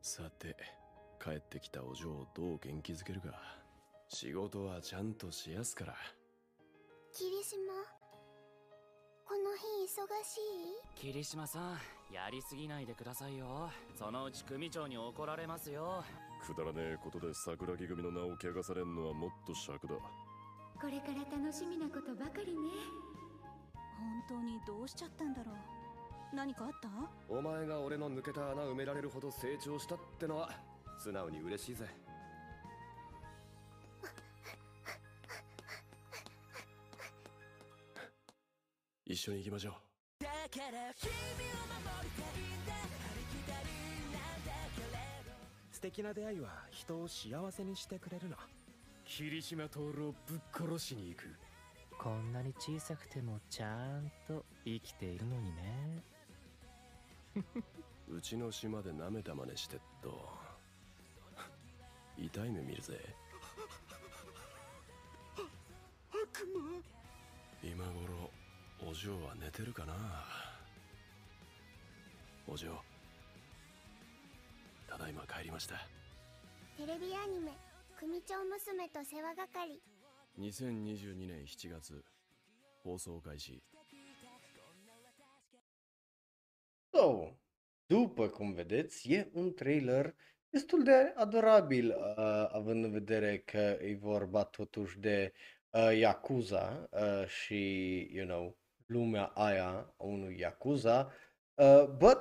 [0.00, 0.56] さて
[1.22, 3.38] 帰ってきたお嬢をどう元気づけるか
[4.08, 5.94] 仕事はちゃんとしやすから
[7.14, 7.58] 霧島？
[9.26, 11.12] この日忙しい？
[11.12, 11.72] 霧島さん
[12.10, 13.68] やりすぎないでくださいよ。
[13.98, 16.02] そのうち組長に怒られますよ。
[16.46, 19.94] くだらねえことで桜木組の名を汚されんのはもっと尺だ。
[19.94, 22.70] これから楽しみなことばかりね。
[24.26, 26.34] 本当にどうしちゃったんだろう。
[26.34, 26.88] 何かあった？
[27.28, 30.48] お前が俺の抜けた穴埋められるほど成長したってのは
[30.98, 31.84] 素直に嬉しいぜ
[39.12, 39.74] 一緒に行きましょう。
[45.70, 48.36] 素敵な出会いは人を幸せにしてくれるの。
[49.04, 51.24] 霧島徹をぶっ殺しに行く。
[51.98, 56.02] こんなに小さくてもちゃんと生きているのにね。
[58.08, 60.30] うちの島で舐めた真似してっと。
[62.16, 62.98] 痛い目見るぜ。
[67.62, 68.30] 今頃
[68.88, 69.94] お嬢は寝てるかな
[72.48, 72.68] お嬢
[74.88, 75.76] ただいま帰りました
[76.76, 77.52] テレビアニメ
[77.98, 79.80] 「組長娘と世話係
[80.38, 82.04] 2022年7月
[82.82, 83.62] 放送開始
[86.94, 87.36] So,
[87.86, 90.14] după cum vedeți, e un trailer
[90.50, 95.32] destul de adorabil, uh, având în vedere că e vorba totuși de
[95.70, 98.56] uh, Yakuza uh, și, you know,
[98.92, 101.12] lumea aia a unui Yakuza.
[101.54, 102.18] Uh, but,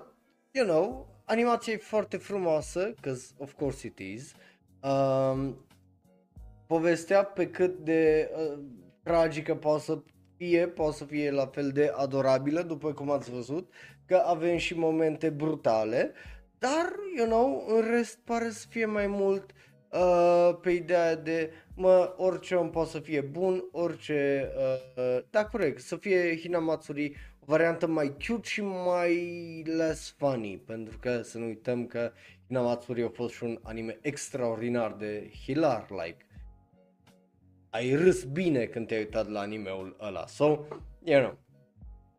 [0.52, 4.34] you know, animația e foarte frumoasă, because of course it is.
[4.82, 5.66] Um,
[6.68, 8.60] povestea pe cât de uh,
[9.04, 10.02] tragică poate să
[10.38, 13.74] fie, poate să fie la fel de adorabilă, după cum ați văzut,
[14.06, 16.14] că avem și momente brutale,
[16.58, 19.52] dar, you know, în rest pare să fie mai mult
[19.92, 25.46] uh, pe ideea de, mă, orice om poate să fie bun, orice, uh, uh, da,
[25.46, 31.38] corect, să fie Hinamatsuri o variantă mai cute și mai less funny, pentru că să
[31.38, 32.12] nu uităm că
[32.48, 36.26] Hinamatsuri a fost și un anime extraordinar de hilar, like,
[37.70, 40.46] ai râs bine când te-ai uitat la animeul ăla, so,
[41.04, 41.38] you know.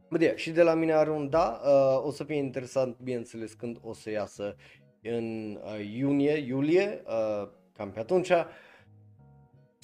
[0.08, 3.52] Bă, yeah, și de la mine are un da, uh, o să fie interesant, bineînțeles,
[3.52, 4.56] când o să iasă
[5.02, 8.30] în uh, iunie, iulie, uh, cam pe atunci.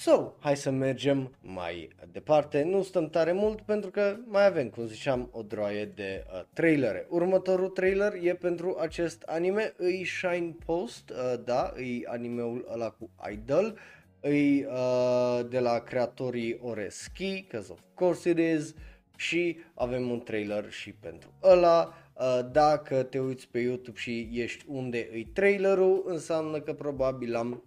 [0.01, 2.63] So, hai să mergem mai departe.
[2.63, 7.05] Nu stăm tare mult pentru că mai avem, cum ziceam, o droaie de uh, trailere.
[7.09, 13.09] Următorul trailer e pentru acest anime, îi Shine Post, uh, da, îi animeul ăla cu
[13.31, 13.77] Idol,
[14.19, 18.75] îi uh, de la creatorii Oreski, because of course it is,
[19.15, 21.93] și avem un trailer și pentru ăla.
[22.13, 27.63] Uh, dacă te uiți pe YouTube și ești unde îi trailerul, înseamnă că probabil am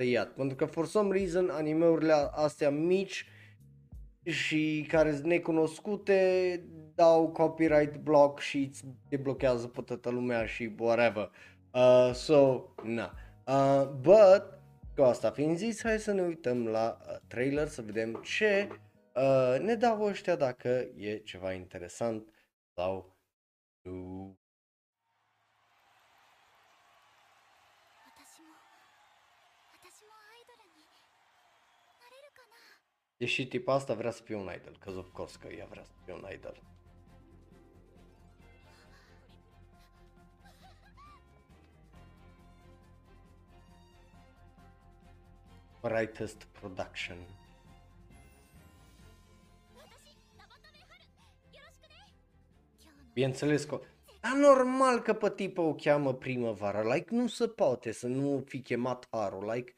[0.00, 0.32] tăiat.
[0.32, 3.28] Pentru că for some reason animeurile astea mici
[4.22, 6.62] și care sunt necunoscute
[6.94, 11.30] dau copyright block și îți deblochează pe toată lumea și whatever.
[11.72, 13.12] Uh, so, na.
[13.46, 14.58] Uh, but,
[14.96, 18.68] cu asta fiind zis, hai să ne uităm la uh, trailer să vedem ce
[19.14, 22.28] uh, ne dau ăștia dacă e ceva interesant
[22.74, 23.16] sau
[23.82, 24.39] nu.
[33.20, 35.90] Deși tipa asta vrea să fie un idol, că of course că ea vrea să
[36.04, 36.62] fie un idol.
[45.80, 47.16] Brightest Production.
[53.12, 53.80] Bineînțeles că...
[54.20, 58.62] Dar normal că pe tipă o cheamă primăvara, like nu se poate să nu fi
[58.62, 59.74] chemat Aro, like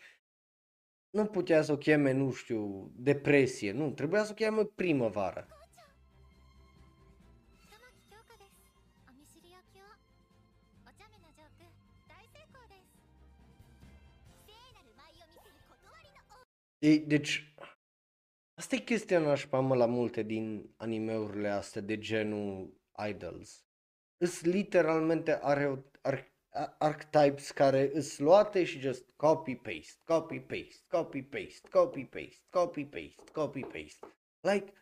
[1.12, 5.46] nu putea să o cheme, nu știu, depresie, nu, trebuia să o cheme primăvară.
[16.78, 17.54] Ei, deci,
[18.54, 23.64] asta e chestia nașpamă la multe din animeurile astea de genul Idols.
[24.16, 26.31] Îs literalmente are, are
[26.78, 34.06] archetypes care îs luate și just copy-paste, copy-paste, copy-paste, copy-paste, copy-paste, copy-paste.
[34.40, 34.72] Like,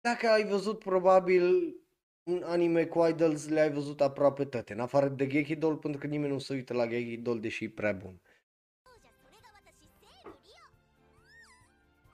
[0.00, 1.74] dacă ai văzut probabil
[2.22, 6.06] un anime cu idols, le-ai văzut aproape toate, în afară de Geki Doll, pentru că
[6.06, 8.20] nimeni nu se uită la Geki Doll, deși e prea bun.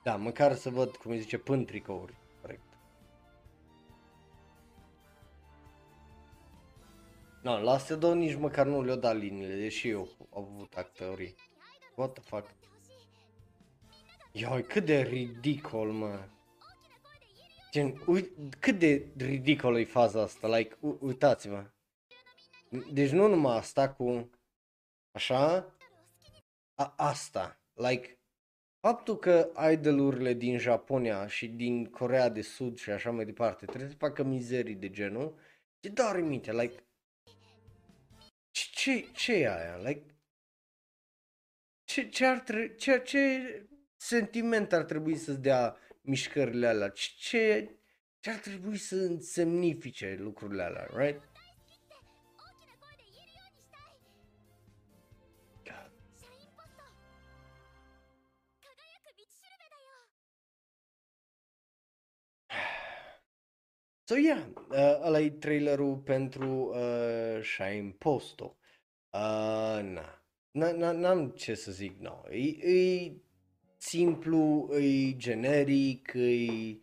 [0.03, 2.22] Da, măcar să văd, cum îi zice, pântricouri.
[7.43, 11.35] No, la astea două nici măcar nu le-au dat liniile, deși eu au avut actorii.
[11.95, 12.49] What the fuck?
[14.31, 16.27] Ioi, cât de ridicol, mă.
[17.71, 21.71] Gen, ui, cât de ridicol e faza asta, like, u- uitați-vă.
[22.91, 24.29] Deci nu numai asta cu,
[25.11, 25.73] așa,
[26.75, 28.17] a, asta, like,
[28.87, 33.89] Faptul că idolurile din Japonia și din Corea de Sud și așa mai departe trebuie
[33.89, 35.35] să facă mizerii de genul,
[35.79, 36.83] ce doare minte, like,
[38.83, 39.77] ce, ce e aia?
[39.77, 40.03] Like,
[41.83, 43.19] ce, ce, ar tre- ce, ce
[43.95, 46.89] sentiment ar trebui să-ți dea mișcările alea?
[46.89, 47.69] Ce,
[48.19, 51.21] ce ar trebui să semnifice lucrurile alea, right?
[64.05, 68.57] So, yeah, uh, ăla e trailerul pentru uh, Shine Posto.
[69.13, 70.21] Uh, na.
[70.51, 72.21] Na, na, n-am ce să zic, no.
[72.29, 73.11] E, e
[73.77, 76.79] simplu, e generic, e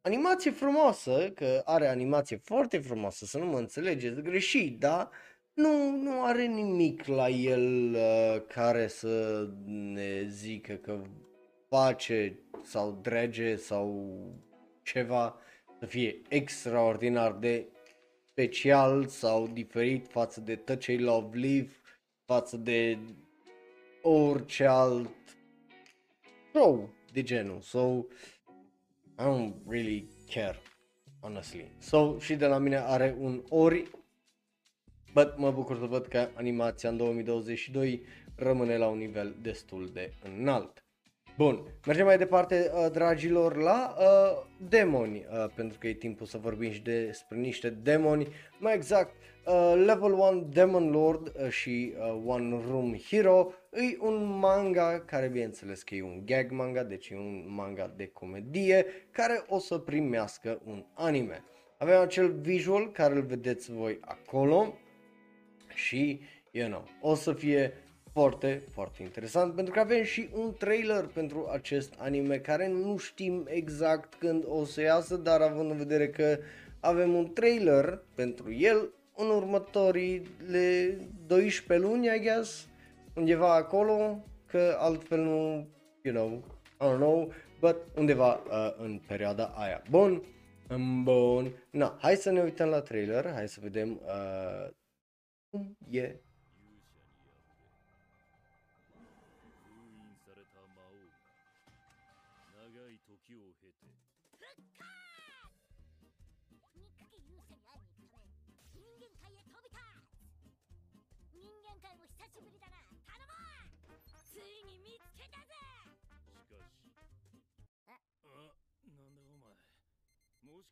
[0.00, 5.10] animație frumoasă, că are animație foarte frumoasă, să nu mă înțelegeți greșit, dar
[5.52, 11.02] nu, nu are nimic la el uh, care să ne zică că
[11.68, 14.10] face sau drege sau
[14.82, 15.36] ceva
[15.78, 17.66] să fie extraordinar de
[18.32, 21.72] special sau diferit față de Touch a Love Live,
[22.24, 22.98] față de
[24.02, 25.10] orice alt
[26.52, 27.60] show de genul.
[27.60, 28.06] So,
[29.18, 30.58] I don't really care,
[31.20, 31.70] honestly.
[31.78, 33.90] So, și de la mine are un ori,
[35.12, 38.02] but mă bucur să văd că animația în 2022
[38.36, 40.84] rămâne la un nivel destul de înalt.
[41.36, 46.38] Bun, mergem mai departe, uh, dragilor, la uh, demoni, uh, pentru că e timpul să
[46.38, 48.28] vorbim și despre niște demoni,
[48.58, 49.14] mai exact,
[49.46, 55.28] uh, Level 1 Demon Lord uh, și uh, One Room Hero, e un manga care
[55.28, 59.78] bineînțeles că e un gag manga, deci e un manga de comedie, care o să
[59.78, 61.44] primească un anime.
[61.78, 64.74] Avem acel visual care îl vedeți voi acolo
[65.74, 66.20] și,
[66.50, 67.72] you know, o să fie
[68.12, 73.46] foarte, foarte interesant pentru că avem și un trailer pentru acest anime care nu știm
[73.48, 76.38] exact când o să iasă, dar având în vedere că
[76.80, 82.68] avem un trailer pentru el în următorile 12 luni, I guess,
[83.14, 85.68] undeva acolo, că altfel nu,
[86.02, 86.42] you know,
[86.80, 89.82] I don't know, but undeva uh, în perioada aia.
[89.90, 90.22] Bun,
[91.02, 94.70] bun, na, hai să ne uităm la trailer, hai să vedem uh,
[95.50, 96.16] cum e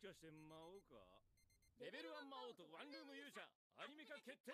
[0.00, 0.96] かして魔王か
[1.80, 3.44] レベル1魔王とワンルーム勇者
[3.76, 4.52] アニメ化決定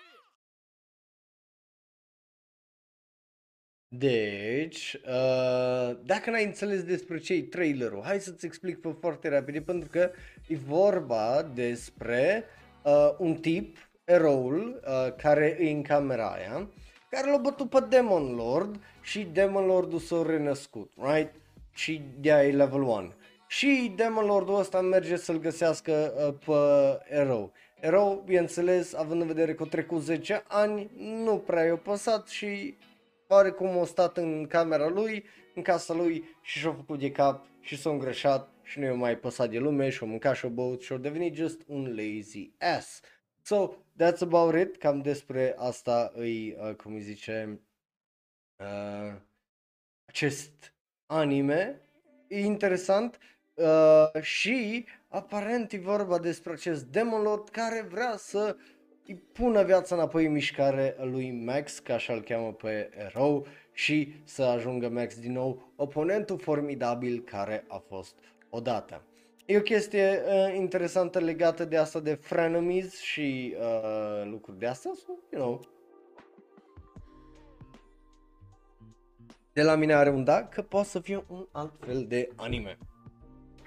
[3.95, 9.65] Deci, uh, dacă n-ai înțeles despre ce e trailerul, hai să-ți explic pe foarte rapid,
[9.65, 10.11] pentru că
[10.49, 12.45] e vorba despre
[12.83, 16.71] uh, un tip, eroul, uh, care e în camera aia,
[17.11, 21.35] care l-a bătut pe Demon Lord și Demon Lordul s-a renăscut, right?
[21.75, 23.13] Și de-aia e level 1.
[23.48, 27.54] Și Demon Lordul ăsta merge să-l găsească uh, pe erou.
[27.80, 32.78] Erou, bineînțeles, având în vedere că au trecut 10 ani, nu prea i-a păsat și
[33.28, 35.26] oarecum a stat în camera lui,
[35.56, 39.18] în casa lui și și-a făcut de cap și s-a îngrășat și nu i-a mai
[39.18, 43.02] păsat de lume și-a mâncat și-a băut și-a devenit just un lazy ass.
[43.42, 43.74] So,
[44.04, 47.60] that's about it, cam despre asta îi, uh, cum îi zice,
[48.60, 49.16] uh,
[50.06, 50.74] acest
[51.06, 51.82] anime.
[52.28, 53.18] E interesant
[53.58, 58.56] uh, și aparent e vorba despre acest Demon Lord care vrea să
[59.08, 64.14] îi pună viața înapoi în mișcare lui Max, ca așa îl cheamă pe erou, și
[64.24, 68.16] să ajungă Max din nou oponentul formidabil care a fost
[68.50, 69.02] odată.
[69.46, 74.92] E o chestie uh, interesantă legată de asta de frenemies și uh, lucruri de astea,
[74.96, 75.62] so, you know.
[79.54, 82.78] De la mine are un da că poate să fie un alt fel de anime.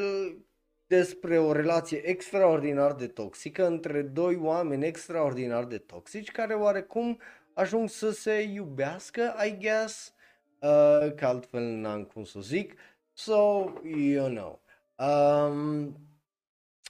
[0.88, 7.20] despre o relație extraordinar de toxică între doi oameni extraordinar de toxici care oarecum
[7.54, 10.14] ajung să se iubească, I guess,
[10.60, 12.74] uh, că altfel n-am cum să zic.
[13.14, 14.62] So, you know.
[14.96, 15.98] Um,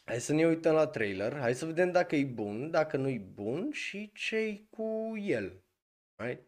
[0.06, 3.18] hai să ne uităm la trailer, hai să vedem dacă e bun, dacă nu e
[3.34, 5.64] bun și ce cu el.
[6.16, 6.47] Right?「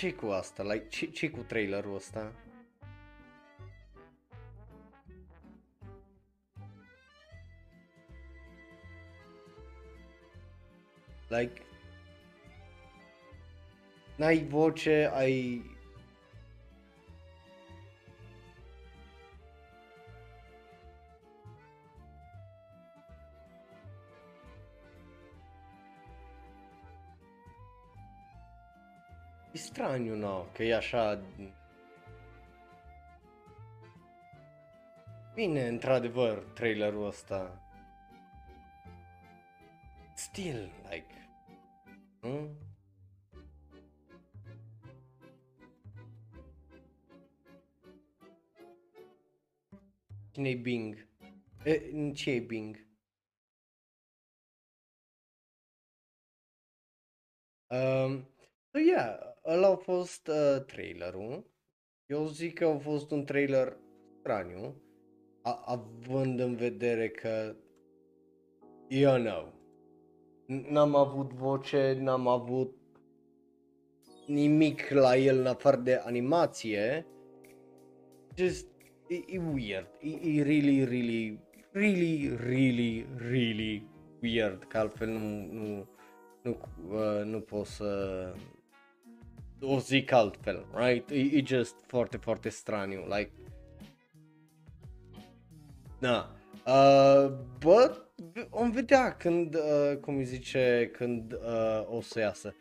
[0.00, 0.62] ce cu asta?
[0.62, 2.32] Like, ce, ce cu trailerul ăsta?
[11.28, 11.62] Like,
[14.16, 15.62] n-ai voce, ai...
[29.90, 31.22] straniu, no, că e așa...
[35.34, 37.60] Bine, într-adevăr, trailerul ăsta.
[40.14, 41.30] Still, like...
[42.20, 42.48] Hmm?
[50.32, 51.06] Cine-i Bing?
[51.64, 52.86] E, ce e Bing?
[57.70, 58.26] Um,
[58.72, 61.50] so yeah, ăla a fost uh, trailerul.
[62.06, 63.76] Eu zic că a fost un trailer
[64.20, 64.82] straniu,
[65.42, 67.56] a- având în vedere că,
[68.88, 69.52] you know,
[70.48, 72.74] n- n-am avut voce, n-am avut
[74.26, 77.06] nimic la el în afară de animație.
[78.36, 78.66] Just,
[79.08, 80.08] e, e weird, e,
[80.38, 81.40] e really, really,
[81.72, 83.88] really, really, really
[84.22, 85.88] weird, că altfel nu, nu,
[86.42, 86.56] nu,
[86.90, 88.32] uh, nu pot să
[89.60, 91.10] o zic altfel, right?
[91.10, 93.30] E, e just foarte, foarte straniu, like,
[96.00, 96.34] da.
[96.66, 97.96] Uh, bă,
[98.50, 102.54] om vedea când, uh, cum îi zice, când uh, o să iasă.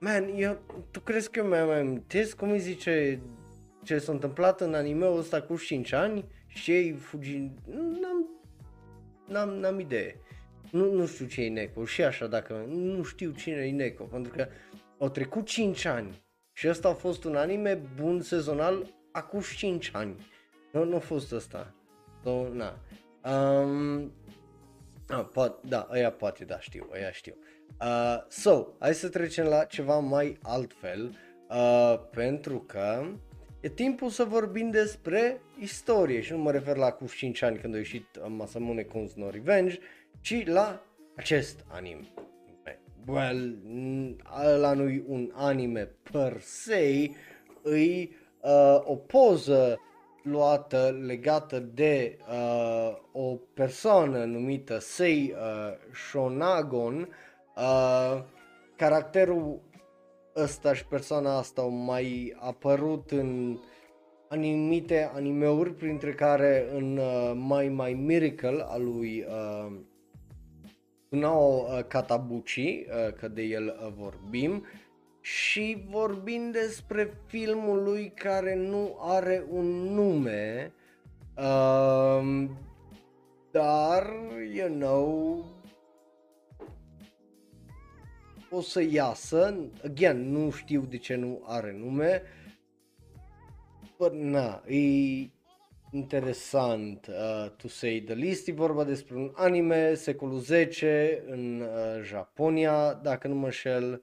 [0.00, 0.58] Man, eu,
[0.90, 3.20] tu crezi că eu mi-am amintesc cum îi zice
[3.84, 8.28] ce s-a întâmplat în anime-ul ăsta cu 5 ani și ei fugind, n-am,
[9.26, 10.20] n-am, n-am idee.
[10.70, 14.32] Nu, nu știu ce e Neko și așa dacă nu știu cine e Neko pentru
[14.32, 14.48] că
[14.98, 16.22] au trecut 5 ani
[16.52, 20.26] și ăsta a fost un anime bun sezonal acum 5 ani.
[20.72, 21.74] Nu, nu a fost ăsta.
[22.22, 22.78] So, na.
[23.24, 24.12] Um,
[25.08, 27.34] ah, po- da, ăia poate, da, știu, ăia știu.
[27.80, 31.16] Uh, so, hai să trecem la ceva mai altfel,
[31.48, 33.06] uh, pentru că
[33.60, 37.74] e timpul să vorbim despre istorie și nu mă refer la cu 5 ani când
[37.74, 39.78] a ieșit uh, Masamune Kun's No Revenge,
[40.20, 40.82] ci la
[41.16, 42.12] acest anime.
[43.08, 47.10] Well, n- ăla nu un anime per se,
[47.62, 49.78] îi uh, o poză
[50.22, 55.72] luată legată de uh, o persoană numită Sei uh,
[56.10, 57.08] Shonagon.
[57.56, 58.22] Uh,
[58.76, 59.60] caracterul
[60.36, 63.58] ăsta și persoana asta au mai apărut în
[64.28, 69.72] anumite animeuri, printre care în uh, My My Miracle al lui uh,
[71.08, 74.64] Kunao uh, Katabuchi, uh, că de el uh, vorbim,
[75.20, 80.72] și vorbim despre filmul lui care nu are un nume,
[81.36, 82.58] um,
[83.50, 84.12] dar,
[84.54, 85.44] you know,
[88.50, 92.22] o să iasă, again, nu știu de ce nu are nume,
[93.98, 95.30] but na, e
[95.90, 102.02] interesant uh, to say the least, e vorba despre un anime secolul 10 în uh,
[102.02, 104.02] Japonia, dacă nu mă șel,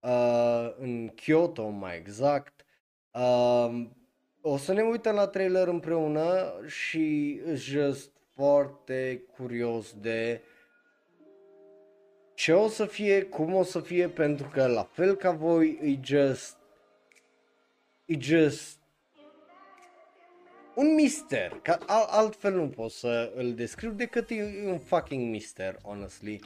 [0.00, 2.64] uh, în Kyoto mai exact.
[3.10, 3.86] Uh,
[4.40, 10.42] o să ne uităm la trailer împreună și just foarte curios de
[12.34, 15.98] ce o să fie, cum o să fie, pentru că la fel ca voi e
[16.02, 16.56] just
[18.06, 18.75] e just
[20.76, 25.78] un mister, că al- altfel nu pot să îl descriu decât e un fucking mister,
[25.82, 26.40] honestly.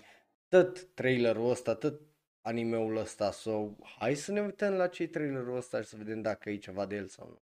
[0.48, 2.00] Tot trailerul ăsta, tot
[2.40, 6.50] animeul ăsta, so hai să ne uităm la ce trailerul ăsta și să vedem dacă
[6.50, 7.42] e ceva de el sau nu.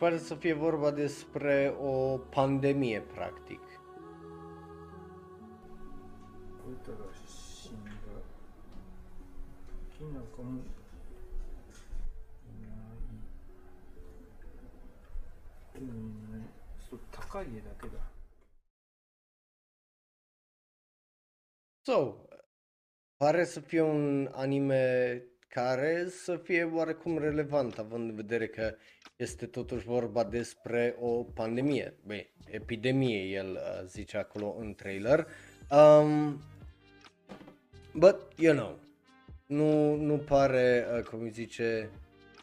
[0.00, 3.60] pare să fie vorba despre o pandemie, practic.
[6.68, 8.22] Uite la Shinra.
[9.96, 10.62] China comun...
[21.80, 22.16] So,
[23.16, 28.74] pare să fie un anime care să fie oarecum relevant, având în vedere că
[29.16, 31.94] este totuși vorba despre o pandemie.
[32.06, 35.26] Băi, epidemie, el uh, zice acolo în trailer.
[35.70, 36.40] Um,
[37.92, 38.78] but, you know,
[39.46, 41.90] nu, nu pare, uh, cum îi zice,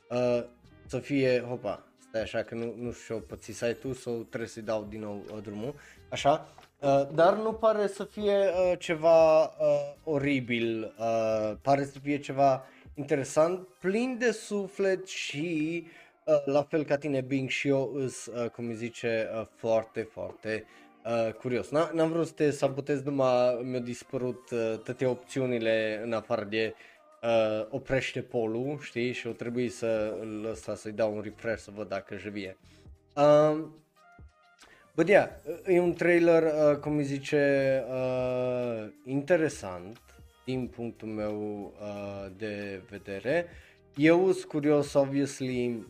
[0.10, 0.44] uh,
[0.86, 4.86] să fie, hopa, stai așa că nu, nu știu, păți site-ul sau trebuie să-i dau
[4.90, 5.76] din nou uh, drumul,
[6.10, 12.20] așa, uh, dar nu pare să fie uh, ceva uh, oribil, uh, pare să fie
[12.20, 12.66] ceva
[12.98, 15.84] interesant, plin de suflet și
[16.26, 20.02] uh, la fel ca tine Bing și eu îs, uh, cum îi zice, uh, foarte,
[20.02, 20.66] foarte
[21.06, 21.68] uh, curios.
[21.68, 26.74] N- n-am vrut să te sabotez, numai mi-au dispărut uh, toate opțiunile în afară de
[27.24, 31.72] uh, oprește polul, știi, și o trebuie să îl ăsta, să-i dau un refresh să
[31.76, 32.58] văd dacă jevie.
[33.16, 33.76] Um,
[34.96, 35.30] But yeah,
[35.66, 40.00] e un trailer, uh, cum îi zice, uh, interesant
[40.48, 43.46] din punctul meu uh, de vedere.
[43.96, 45.86] Eu sunt curios, obviously,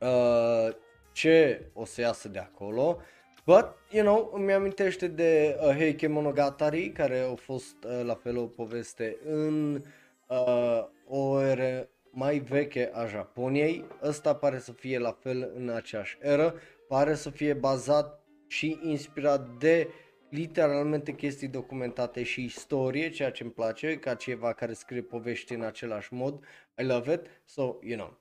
[0.00, 0.74] uh,
[1.12, 2.98] ce o să iasă de acolo.
[3.44, 8.36] But, you know, îmi amintește de uh, Heike Monogatari, care a fost uh, la fel
[8.36, 9.82] o poveste în
[10.26, 13.84] uh, o eră mai veche a Japoniei.
[14.02, 16.54] Ăsta pare să fie la fel în aceeași eră.
[16.88, 19.88] Pare să fie bazat și inspirat de
[20.32, 25.62] literalmente chestii documentate și istorie, ceea ce îmi place, ca ceva care scrie povești în
[25.62, 26.44] același mod.
[26.78, 27.20] I love it.
[27.44, 28.18] So, you know,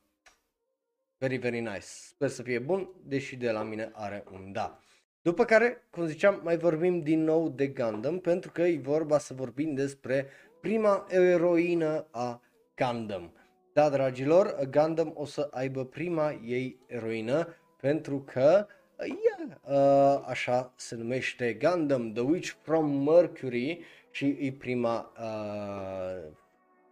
[1.18, 1.80] very, very nice.
[1.80, 4.80] Sper să fie bun, deși de la mine are un da.
[5.22, 9.34] După care, cum ziceam, mai vorbim din nou de Gundam, pentru că e vorba să
[9.34, 10.28] vorbim despre
[10.62, 12.42] prima eroină a
[12.76, 13.34] Gundam.
[13.74, 18.68] Da, dragilor, Gundam o să aibă prima ei eroină, pentru că
[19.06, 23.80] ea, uh, așa se numește Gundam, The Witch from Mercury
[24.12, 26.32] și e prima uh,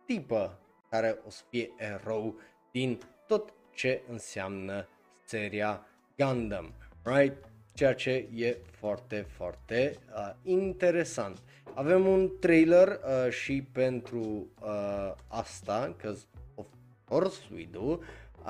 [0.05, 0.59] tipă
[0.89, 2.35] care o să fie erou
[2.71, 4.87] din tot ce înseamnă
[5.25, 5.85] seria
[6.17, 6.73] Gundam,
[7.03, 7.37] right?
[7.73, 11.37] Ceea ce e foarte, foarte uh, interesant.
[11.73, 16.15] Avem un trailer uh, și pentru uh, asta, că
[16.55, 16.65] of
[17.03, 17.99] course we do.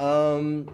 [0.03, 0.71] Um,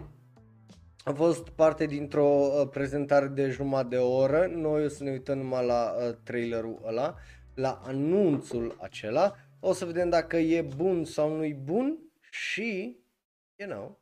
[1.08, 4.46] a fost parte dintr-o uh, prezentare de jumătate de oră.
[4.46, 7.16] Noi o să ne uităm numai la uh, trailerul ăla,
[7.54, 9.36] la anunțul acela.
[9.60, 11.98] O să vedem dacă e bun sau nu-i bun
[12.30, 12.98] și,
[13.56, 14.00] you know,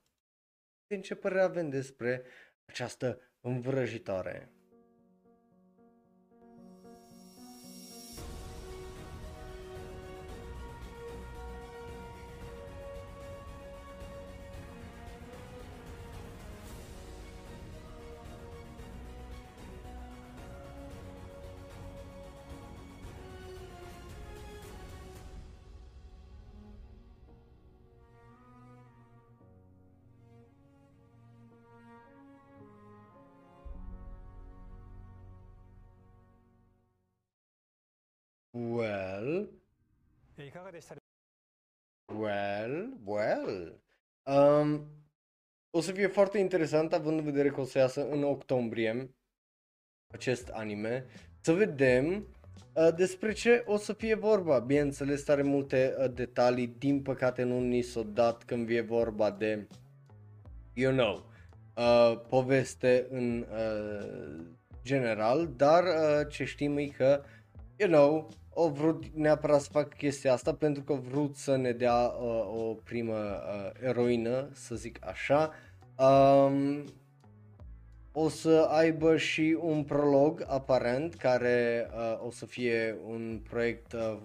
[0.87, 2.23] din ce părere avem despre
[2.65, 4.54] această învrăjitoare.
[38.55, 39.51] Well.
[42.13, 43.81] Well, well.
[44.23, 44.87] Um,
[45.71, 49.15] o să fie foarte interesant având în vedere că o să iasă în octombrie
[50.13, 51.07] acest anime.
[51.41, 52.27] Să vedem
[52.73, 54.59] uh, despre ce o să fie vorba.
[54.59, 59.69] Bineînțeles, are multe uh, detalii, din păcate nu ni s-o dat când e vorba de,
[60.73, 61.31] you know,
[61.77, 64.45] uh, poveste în uh,
[64.83, 67.25] general, dar uh, ce știm e că,
[67.77, 71.73] you know, au vrut neapărat să facă chestia asta pentru că au vrut să ne
[71.73, 75.53] dea uh, o primă uh, eroină, să zic așa.
[75.99, 76.85] Um,
[78.13, 84.17] o să aibă și un prolog aparent care uh, o să fie un proiect uh,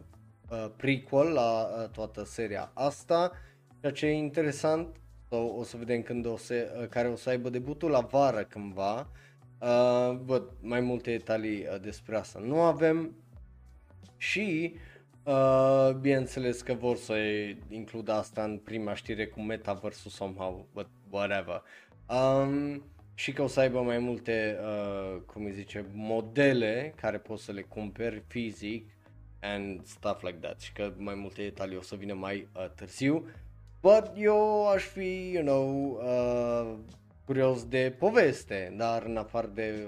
[0.50, 3.32] uh, prequel la uh, toată seria asta,
[3.80, 4.96] ceea ce e interesant.
[5.30, 8.44] So, o să vedem când o să, uh, care o să aibă debutul la vară
[8.44, 9.10] cândva.
[9.62, 13.16] Uh, bă, mai multe detalii uh, despre asta nu avem.
[14.22, 14.76] Și
[15.24, 17.16] uh, bineînțeles că vor să
[17.70, 21.62] includă asta în prima știre cu metaversul somehow, but whatever.
[22.10, 22.84] Um,
[23.14, 27.52] și că o să aibă mai multe, uh, cum îi zice, modele care poți să
[27.52, 28.90] le cumperi fizic
[29.42, 33.26] and stuff like that și că mai multe detalii o să vină mai uh, târziu.
[33.82, 36.78] But eu aș fi, you know, uh,
[37.26, 39.88] curios de poveste, dar în afară de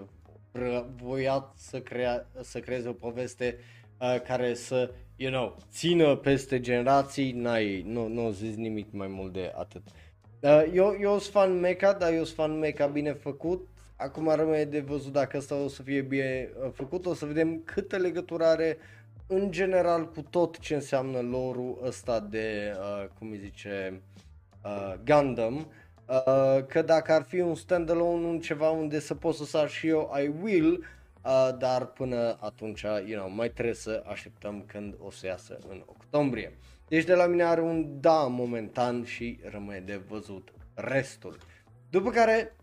[0.54, 3.81] r- voiat să, crea, să creeze o poveste uh,
[4.28, 9.52] care să, you know, țină peste generații, n-ai, nu, nu zis nimic mai mult de
[9.56, 9.82] atât.
[10.40, 13.68] Uh, eu, eu sunt fan mecha, dar eu sunt fan mecha bine făcut.
[13.96, 17.62] Acum rămâne de văzut dacă asta o să fie bine uh, făcut, o să vedem
[17.66, 18.78] câtă legătură are
[19.28, 24.02] în general cu tot ce înseamnă lore-ul ăsta de, uh, cum îi zice,
[24.64, 25.56] uh, Gundam.
[26.08, 29.88] Uh, că dacă ar fi un standalone, un ceva unde să pot să sar și
[29.88, 30.86] eu, I will,
[31.24, 35.84] uh, dar până atunci, you know, mai trebuie să așteptăm când o să iasă în
[35.86, 36.58] octombrie.
[36.88, 41.38] Deci de la mine are un da momentan și rămâne de văzut restul.
[41.90, 42.56] După care,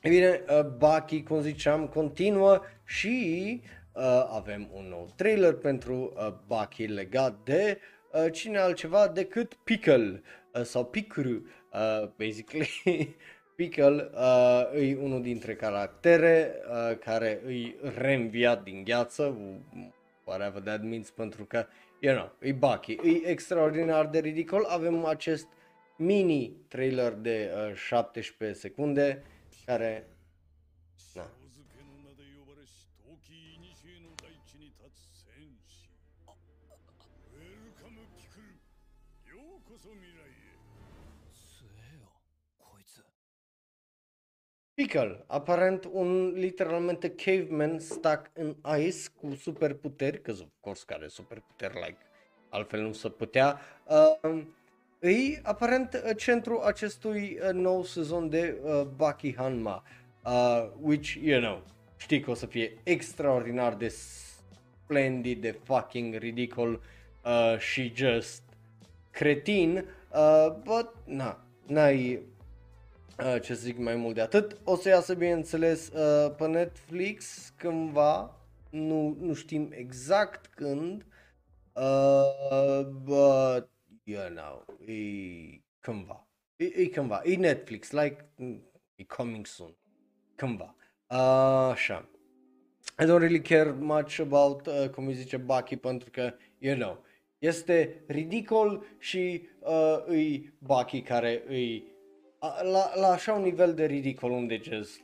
[0.00, 3.60] e bine, uh, Baki, cum ziceam, continuă și
[3.92, 7.78] uh, avem un nou trailer pentru uh, Baki legat de
[8.12, 10.22] uh, cine altceva decât Pickle
[10.54, 12.70] uh, sau Picru, uh, basically.
[13.54, 19.36] Pickle uh, e unul dintre caractere uh, care îi reînviat din gheață,
[20.24, 21.66] whatever that means, pentru că,
[21.98, 24.64] you know, e Bucky, e extraordinar de ridicol.
[24.64, 25.46] Avem acest
[25.96, 29.22] mini trailer de uh, 17 secunde
[29.66, 30.06] care,
[44.74, 51.74] Pickle, aparent un literalmente caveman stuck în ice cu superputeri, că of course care superputeri,
[51.74, 51.96] like,
[52.48, 53.60] altfel nu se putea.
[54.22, 54.42] Uh,
[55.00, 59.82] e aparent uh, centru acestui uh, nou sezon de uh, Baki Hanma,
[60.24, 61.62] uh, which, you know,
[61.96, 66.80] știi că o să fie extraordinar de splendid, de fucking ridicol
[67.24, 68.42] uh, și just
[69.10, 72.33] cretin, uh, but, na, n-ai Uh,
[73.18, 74.56] ce să zic mai mult de atât.
[74.64, 81.06] O să iasă, bineînțeles, uh, pe Netflix cândva, nu, nu știm exact când,
[81.74, 83.68] uh, but,
[84.02, 84.94] you know, e
[85.80, 86.28] cândva.
[86.56, 88.28] E, e cândva, e Netflix, like,
[88.94, 89.76] e coming soon,
[90.34, 90.74] cândva.
[91.10, 92.08] Uh, așa.
[92.98, 97.04] I don't really care much about, uh, cum îi zice Bucky, pentru că, you know,
[97.38, 101.93] este ridicol și uh, îi Bucky care îi a-
[102.62, 105.00] la, la așa un nivel de ridicol unde just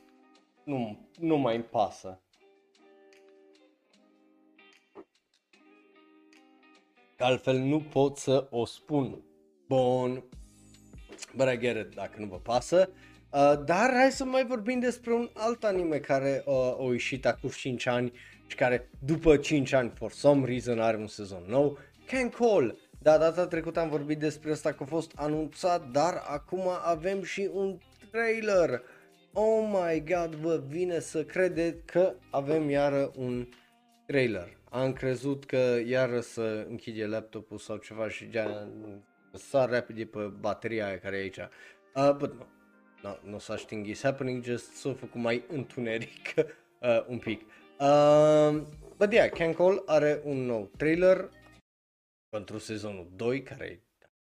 [0.63, 2.21] nu, nu mai îmi pasă.
[7.17, 9.23] Că altfel nu pot să o spun.
[9.67, 10.23] Bun.
[11.35, 12.89] But I get it, dacă nu vă pasă.
[13.33, 17.49] Uh, dar hai să mai vorbim despre un alt anime care uh, a ieșit acum
[17.49, 18.11] 5 ani
[18.47, 21.77] și care după 5 ani, for some reason, are un sezon nou.
[22.05, 22.77] Can Call.
[23.03, 27.49] Da, data trecută am vorbit despre asta că a fost anunțat, dar acum avem și
[27.53, 27.77] un
[28.11, 28.81] trailer.
[29.33, 33.47] Oh my god, vă vine să credeți că avem iară un
[34.05, 34.57] trailer.
[34.69, 38.69] Am crezut că iară să închide laptopul sau ceva și deja
[39.33, 41.37] sar repede pe bateria aia care e aici.
[41.95, 42.45] Uh, but no,
[43.01, 47.41] no, no such thing is happening, just s-a făcut mai întuneric uh, un pic.
[47.79, 48.61] Uh,
[48.97, 51.29] but yeah, Can Call are un nou trailer
[52.31, 53.83] pentru sezonul 2, care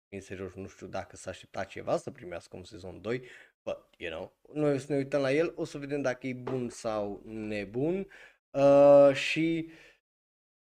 [0.09, 3.23] în serios nu știu dacă s-a așteptat ceva să primească un sezon 2,
[3.63, 6.33] but you know, noi o să ne uităm la el, o să vedem dacă e
[6.33, 8.07] bun sau nebun
[8.51, 9.71] uh, și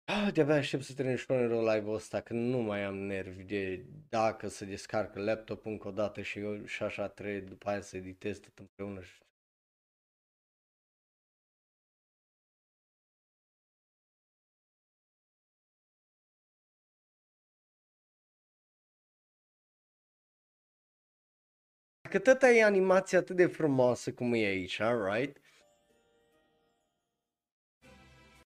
[0.05, 4.49] ah, de-abia aștept să termin șonerul live-ul ăsta, că nu mai am nervi de dacă
[4.49, 8.39] se descarcă laptopul încă o dată și eu și așa trebuie după aia să editez
[8.39, 9.19] tot împreună și
[22.11, 24.81] Dacă tot ai animația atât de frumoasă cum e aici,
[25.13, 25.41] right?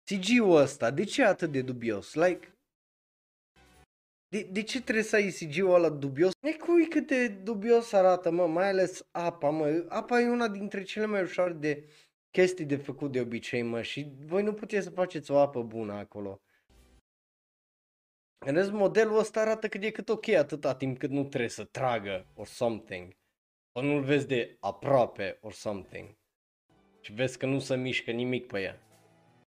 [0.04, 2.14] CG-ul ăsta, de ce e atât de dubios?
[2.14, 2.58] Like,
[4.28, 6.32] de, de ce trebuie să ai CG-ul ăla dubios?
[6.42, 9.86] E cui cât de dubios arată, mă, mai ales apa, mă.
[9.88, 11.90] Apa e una dintre cele mai ușoare de
[12.32, 15.94] chestii de făcut de obicei, mă, și voi nu puteți să faceți o apă bună
[15.94, 16.42] acolo.
[18.46, 21.64] În rest, modelul ăsta arată cât de cât ok atâta timp cât nu trebuie să
[21.64, 23.18] tragă or something.
[23.80, 26.18] Sau nu-l vezi de aproape or something.
[27.02, 28.80] Și vezi că nu se mișcă nimic pe ea.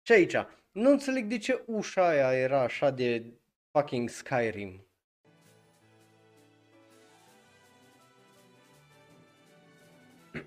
[0.03, 0.35] Și aici,
[0.73, 3.25] nu înțeleg de ce ușa aia era așa de
[3.71, 4.87] fucking Skyrim.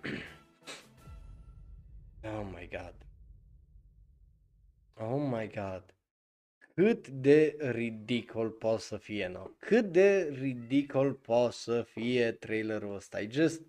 [2.24, 2.96] oh my god.
[4.94, 5.93] Oh my god.
[6.74, 9.50] Cât de ridicol poate să fie, no?
[9.58, 13.22] Cât de ridicol poate să fie trailerul ăsta.
[13.22, 13.62] E just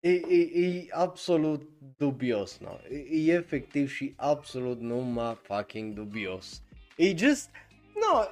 [0.00, 2.78] E, e, e absolut dubios, no.
[2.90, 6.62] E, e efectiv și absolut numai fucking dubios.
[6.96, 7.50] E just,
[7.94, 8.22] no,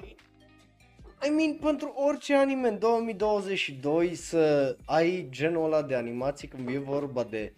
[1.27, 6.79] I mean, pentru orice anime în 2022 să ai genul ăla de animații când e
[6.79, 7.53] vorba de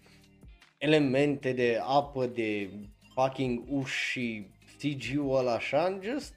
[0.77, 2.69] elemente de apă, de
[3.13, 4.47] fucking uși și
[4.81, 6.33] CG-ul ăla așa, just,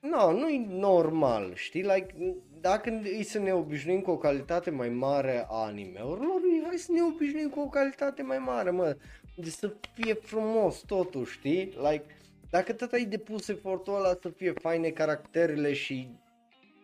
[0.00, 2.14] no, nu e normal, știi, like,
[2.60, 7.02] dacă e să ne obișnuim cu o calitate mai mare a animeurilor, hai să ne
[7.02, 8.96] obișnuim cu o calitate mai mare, mă,
[9.36, 12.04] de să fie frumos totul, știi, like,
[12.50, 16.08] dacă tot ai depus efortul ăla să fie faine caracterele și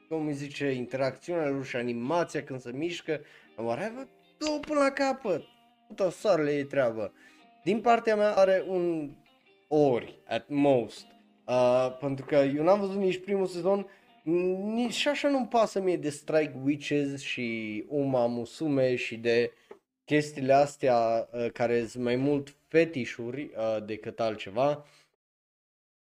[0.09, 3.21] cum îi zice, interacțiunea lor și animația când se mișcă,
[3.57, 4.09] whatever,
[4.39, 5.43] dă până la capăt.
[5.95, 7.13] Tot soarele e treabă.
[7.65, 9.11] Din partea mea are un
[9.69, 11.07] ori, at most.
[11.47, 13.87] Uh, pentru că eu n-am văzut nici primul sezon,
[14.75, 19.53] nici și așa nu-mi pasă mie de Strike Witches și Uma Musume și de
[20.05, 24.85] chestiile astea uh, care sunt mai mult fetișuri uh, decât altceva.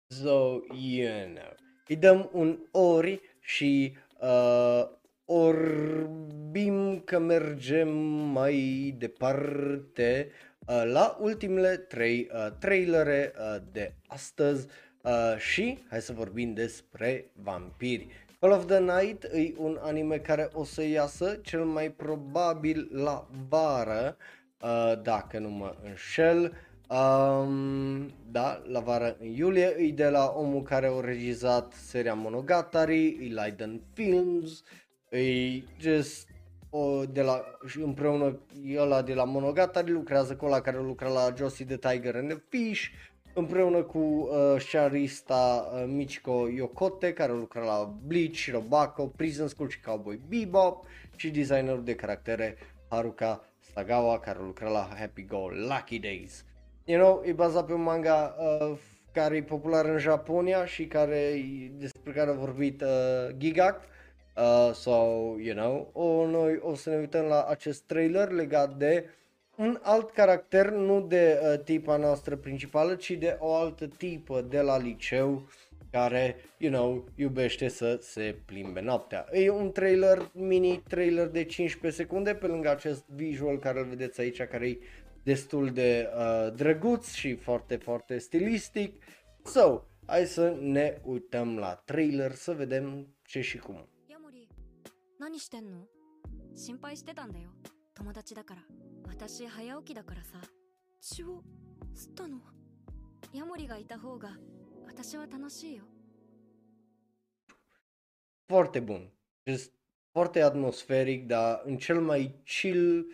[0.07, 0.61] So,
[0.91, 1.55] you know.
[1.89, 4.89] Îi dăm un ori și uh,
[5.25, 7.89] orbim că mergem
[8.33, 14.67] mai departe uh, la ultimele trei uh, trailere uh, de astăzi
[15.03, 18.09] uh, și hai să vorbim despre vampiri.
[18.41, 23.29] Call of the Night e un anime care o să iasă cel mai probabil la
[23.49, 24.17] vară,
[24.61, 26.53] uh, dacă nu mă înșel.
[26.89, 33.07] Um, da, la vară în iulie, e de la omul care a regizat seria Monogatari,
[33.07, 34.63] e Leiden Films,
[35.11, 36.36] e just o,
[37.11, 38.41] de la, și împreună
[38.77, 42.39] ăla de la Monogatari lucrează cu ăla care lucra la Josie the Tiger and the
[42.49, 42.85] Fish,
[43.35, 49.81] împreună cu uh, sharista uh, Michiko Yokote care lucra la Bleach, Robako, Prison School și
[49.81, 50.87] Cowboy Bebop
[51.17, 52.57] și designerul de caractere
[52.89, 53.45] Haruka
[53.75, 56.45] Sagawa care lucra la Happy Go Lucky Days
[56.87, 58.79] you know, e bazat pe un manga uh,
[59.13, 61.45] care e popular în Japonia și care
[61.79, 63.81] despre care a vorbit uh, Gigak.
[64.37, 64.91] Uh, so,
[65.39, 69.05] you know, o, noi o să ne uităm la acest trailer legat de
[69.57, 74.61] un alt caracter, nu de uh, tipa noastră principală, ci de o altă tipă de
[74.61, 75.49] la liceu
[75.91, 79.27] care, you know, iubește să se plimbe noaptea.
[79.33, 84.21] E un trailer, mini trailer de 15 secunde pe lângă acest visual care îl vedeți
[84.21, 84.79] aici, care e
[85.23, 89.03] destul de uh, drăguț și foarte, foarte stilistic.
[89.45, 93.89] So, hai să ne uităm la trailer să vedem ce și cum.
[95.20, 95.86] 何してんの
[96.56, 97.50] 心配してたんだよ
[97.94, 98.62] 友達だから
[99.08, 100.40] 私早起きだからさ
[101.00, 101.44] 血を
[101.96, 102.40] 吸ったの
[103.34, 104.30] ヤモリがいた方が
[104.88, 105.84] 私は楽しいよ
[108.52, 109.10] Foarte bun.
[109.46, 109.72] Just
[110.12, 113.06] foarte atmosferic, dar în cel mai chill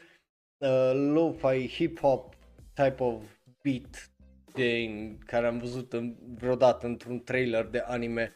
[0.57, 2.33] uh, lo-fi hip-hop
[2.73, 3.23] type of
[3.63, 4.11] beat
[4.53, 8.33] din care am văzut în, vreodată într-un trailer de anime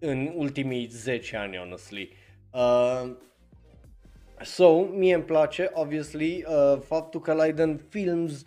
[0.00, 2.02] în ultimii 10 ani, honestly.
[2.02, 2.25] Uh,
[4.41, 8.43] so, mie îmi place, obviously, uh, faptul că Leiden Films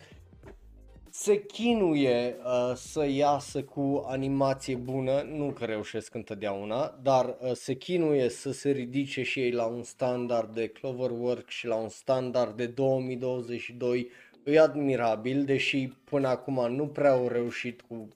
[1.09, 7.73] se chinuie uh, să iasă cu animație bună, nu că reușesc întotdeauna, dar uh, se
[7.73, 12.55] chinuie să se ridice și ei la un standard de Cloverwork și la un standard
[12.55, 14.09] de 2022
[14.43, 18.07] e admirabil, deși până acum nu prea au reușit cu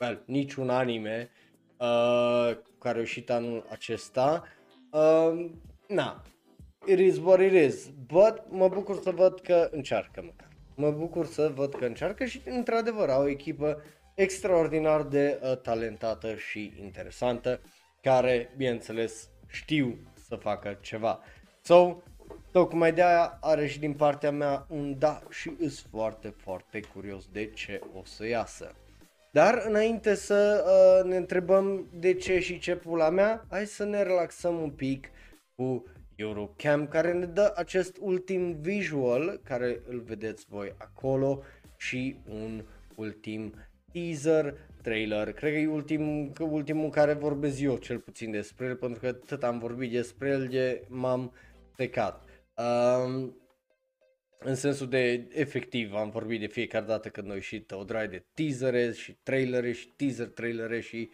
[0.00, 1.30] well, niciun anime
[1.76, 4.42] uh, care a reușit anul acesta.
[4.44, 4.61] Uh,
[5.86, 6.22] na,
[6.86, 11.26] it is what it is, but mă bucur să văd că încearcă măcar mă bucur
[11.26, 13.82] să văd că încearcă și într-adevăr au o echipă
[14.14, 17.60] extraordinar de uh, talentată și interesantă
[18.00, 21.20] care, bineînțeles, știu să facă ceva.
[21.60, 21.96] So,
[22.50, 27.26] tocmai de aia are și din partea mea un da și îs foarte, foarte curios
[27.32, 28.74] de ce o să iasă.
[29.34, 34.02] Dar înainte să uh, ne întrebăm de ce și ce pula mea, hai să ne
[34.02, 35.10] relaxăm un pic
[35.54, 35.84] cu
[36.16, 41.42] Eurocam care ne dă acest ultim visual care îl vedeți voi acolo
[41.76, 42.64] și un
[42.96, 43.54] ultim
[43.92, 45.32] teaser, trailer.
[45.32, 49.12] Cred că e ultim, că ultimul care vorbesc eu cel puțin despre el pentru că
[49.12, 51.32] tot am vorbit despre el de m-am
[51.76, 52.22] plecat.
[52.56, 53.36] Um,
[54.44, 58.24] în sensul de efectiv am vorbit de fiecare dată când noi și o draie de
[58.34, 61.10] teasere și trailere și teaser trailere și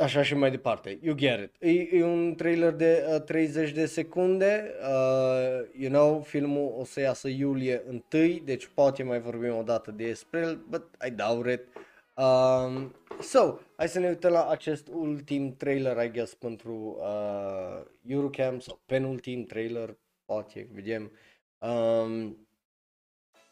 [0.00, 0.98] Așa și mai departe.
[1.02, 1.54] You get it.
[1.58, 4.74] E, e un trailer de uh, 30 de secunde.
[4.80, 8.02] Uh, you know, filmul o să iasă iulie 1,
[8.44, 11.60] deci poate mai vorbim o dată despre el, but I doubt it.
[12.14, 18.62] Um, so, hai să ne uităm la acest ultim trailer, I guess, pentru uh, Eurocamp
[18.62, 21.12] sau penultim trailer, poate, vedem.
[21.59, 22.47] Um,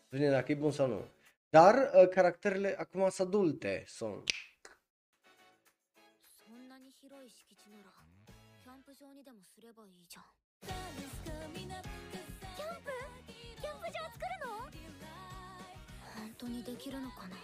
[0.10, 1.08] vedem dacă e bun sau nu.
[1.50, 3.84] Dar uh, caracterele acum sunt adulte.
[3.88, 4.24] Sunt
[6.46, 7.92] そんなに広い敷地なら
[8.64, 10.24] キャンプ場にでもすればいいじゃん
[10.66, 11.62] キャンプ
[13.60, 14.48] キャンプ場作るの
[16.16, 17.36] 本当にできるのかな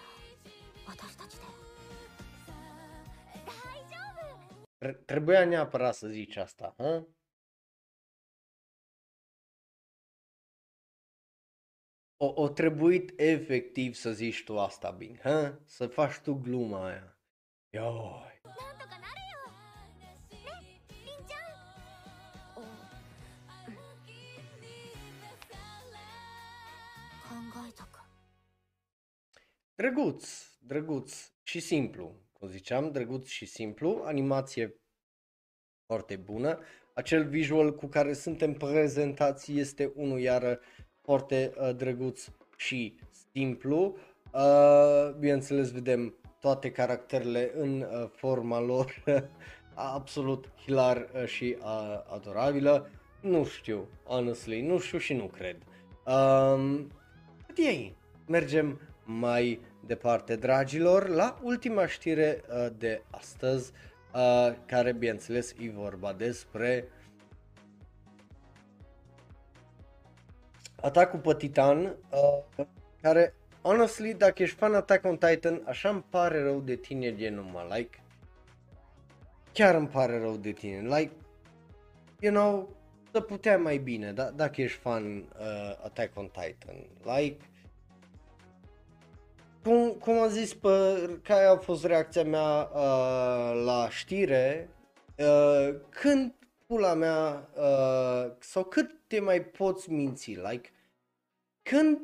[0.88, 1.44] 私たちで
[3.46, 3.52] 大
[3.90, 7.06] 丈夫 Tre- Trebuia neapărat să zici asta, ha?
[12.25, 15.59] o, o trebuit efectiv să zici tu asta, Bing, ha?
[15.65, 17.19] Să faci tu gluma aia.
[17.71, 18.33] Ioi.
[29.77, 30.27] Drăguț,
[30.61, 34.81] drăguț și simplu, cum ziceam, drăguț și simplu, animație
[35.87, 36.61] foarte bună.
[36.95, 40.61] Acel visual cu care suntem prezentați este unul iară
[41.05, 42.95] foarte uh, drăguț și
[43.33, 43.97] simplu.
[44.33, 49.03] Uh, bineînțeles, vedem toate caracterele în uh, forma lor
[49.75, 51.65] absolut hilar uh, și uh,
[52.15, 52.91] adorabilă.
[53.21, 55.57] Nu știu, honestly, nu știu și nu cred.
[56.07, 56.91] Um,
[57.47, 57.97] cât ei?
[58.27, 63.73] Mergem mai departe, dragilor, la ultima știre uh, de astăzi,
[64.15, 66.89] uh, care, bineînțeles, e vorba despre
[70.85, 72.65] atacul pe Titan, uh,
[73.01, 77.28] care, honestly, dacă ești fan Attack on Titan, așa îmi pare rău de tine de
[77.28, 78.02] numai, like,
[79.52, 81.12] chiar îmi pare rău de tine, like,
[82.20, 82.77] you know,
[83.12, 86.77] să putea mai bine, da, dacă ești fan uh, Attack on Titan,
[87.16, 87.44] like,
[89.62, 90.69] cum, cum am zis, pe,
[91.23, 94.69] care a fost reacția mea uh, la știre,
[95.19, 96.35] uh, când
[96.66, 100.74] pula mea, uh, sau cât te mai poți minți, like,
[101.70, 102.01] când,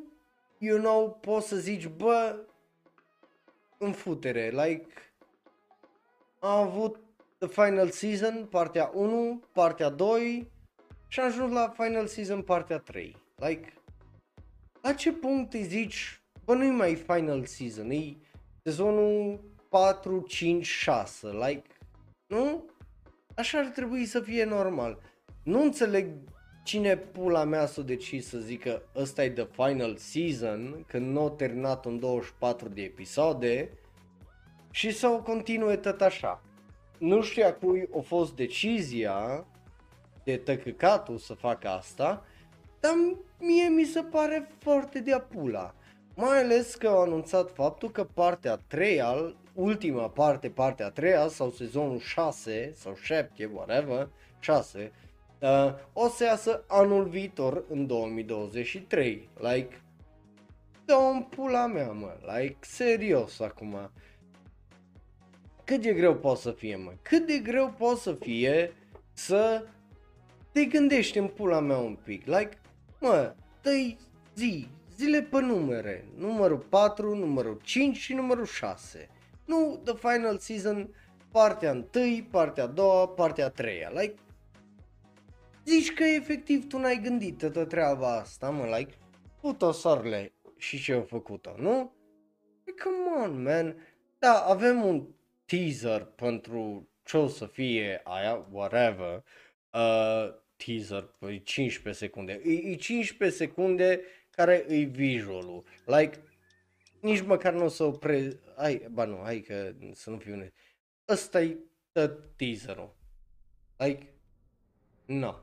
[0.57, 2.45] you know, poți să zici, bă,
[3.77, 4.87] în futere, like,
[6.39, 6.99] am avut
[7.37, 10.51] The Final Season, partea 1, partea 2
[11.07, 13.73] și am ajuns la Final Season, partea 3, like,
[14.81, 18.17] la ce punct îi zici, bă, nu-i mai Final Season, e
[18.63, 19.39] sezonul
[19.69, 21.69] 4, 5, 6, like,
[22.27, 22.65] nu?
[23.35, 25.01] Așa ar trebui să fie normal.
[25.43, 26.07] Nu înțeleg
[26.63, 31.29] cine pula mea s-a decis să zică ăsta e the final season, când nu a
[31.29, 33.69] terminat în 24 de episoade
[34.71, 36.43] și să o continue tot așa.
[36.97, 39.45] Nu știu a cui a fost decizia
[40.23, 42.25] de tăcăcatul să facă asta,
[42.79, 42.91] dar
[43.39, 45.75] mie mi se pare foarte de apula.
[46.15, 51.27] Mai ales că au anunțat faptul că partea a treia, ultima parte, partea a treia
[51.27, 54.09] sau sezonul 6 sau 7, whatever,
[54.39, 55.10] 6, uh,
[55.93, 59.29] o să iasă anul viitor în 2023.
[59.39, 59.81] Like,
[60.85, 63.91] dă pula mea, mă, like, serios acum.
[65.63, 66.93] Cât de greu poate să fie, mă?
[67.01, 68.73] Cât de greu poate să fie
[69.13, 69.65] să
[70.51, 72.57] te gândești în pula mea un pic, like,
[72.99, 73.71] mă, dă
[74.35, 79.09] zi, zile pe numere, numărul 4, numărul 5 și numărul 6.
[79.45, 80.89] Nu The Final Season,
[81.31, 81.85] partea 1,
[82.31, 84.15] partea 2, partea 3, like,
[85.65, 88.93] zici că efectiv tu n-ai gândit toată treaba asta, mă, like,
[89.41, 91.95] puto sorle și ce au făcut-o, nu?
[92.65, 93.75] Like, come on, man,
[94.19, 95.07] da, avem un
[95.45, 99.23] teaser pentru ce o să fie aia, whatever,
[99.73, 106.23] uh, teaser, pe 15 secunde, e, e 15 secunde care e visualul, like,
[107.01, 110.51] nici măcar nu o să opre, hai, ba nu, hai că să nu fiu ne,
[111.07, 111.57] ăsta e
[112.35, 112.95] teaserul,
[113.77, 114.13] like,
[115.05, 115.35] no,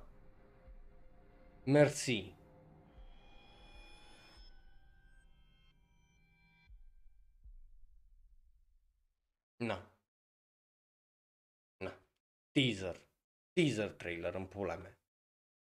[1.69, 2.35] merci.
[9.57, 9.91] Na.
[11.79, 11.93] Na.
[12.53, 13.01] Teaser.
[13.53, 14.99] Teaser trailer în pula mea.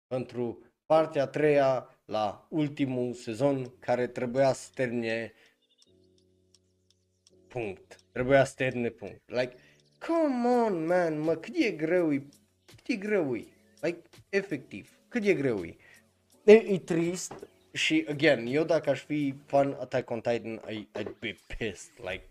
[0.07, 5.33] Pentru partea a treia la ultimul sezon care trebuia să termine
[7.47, 7.99] punct.
[8.11, 9.21] Trebuia să termine punct.
[9.25, 9.55] Like,
[9.99, 12.27] come on, man, mă, cât e greu e,
[12.65, 13.45] cât e greu e.
[13.81, 15.75] Like, efectiv, cât e greu e.
[16.45, 17.33] E, e trist
[17.71, 22.27] și, again, eu dacă aș fi fan Attack on Titan, I, I'd be pissed, like,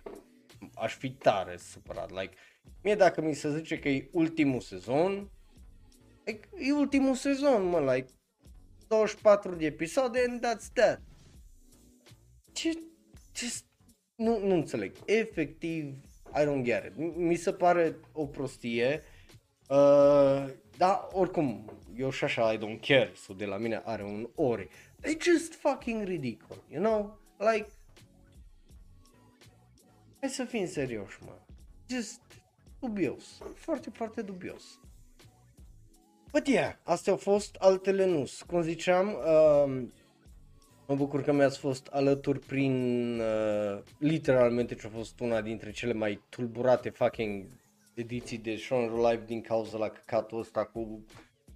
[0.74, 2.34] aș fi tare supărat, like,
[2.82, 5.30] mie dacă mi se zice că e ultimul sezon,
[6.24, 8.08] like, e ultimul sezon, mă, like,
[8.88, 11.00] 24 de episoade and that's that.
[12.52, 12.70] Ce,
[13.32, 13.46] ce,
[14.14, 15.94] nu, nu înțeleg, efectiv,
[16.34, 19.02] I don't get it, mi se pare o prostie,
[19.68, 20.46] uh,
[20.76, 24.68] dar oricum, eu și așa I don't care, so de la mine are un ori.
[25.02, 27.18] It's just fucking ridicol, you know?
[27.38, 27.66] Like,
[30.20, 31.32] hai să fim serioși, mă.
[31.88, 32.20] Just
[32.80, 34.78] dubios, foarte, foarte dubios.
[36.32, 38.24] But yeah, astea au fost altele nu.
[38.46, 39.82] Cum ziceam, uh,
[40.86, 42.74] mă bucur că mi-ați fost alături prin,
[43.20, 47.46] uh, literalmente ce a fost una dintre cele mai tulburate fucking
[47.94, 51.04] ediții de Shonen Live din cauza la căcatul ăsta cu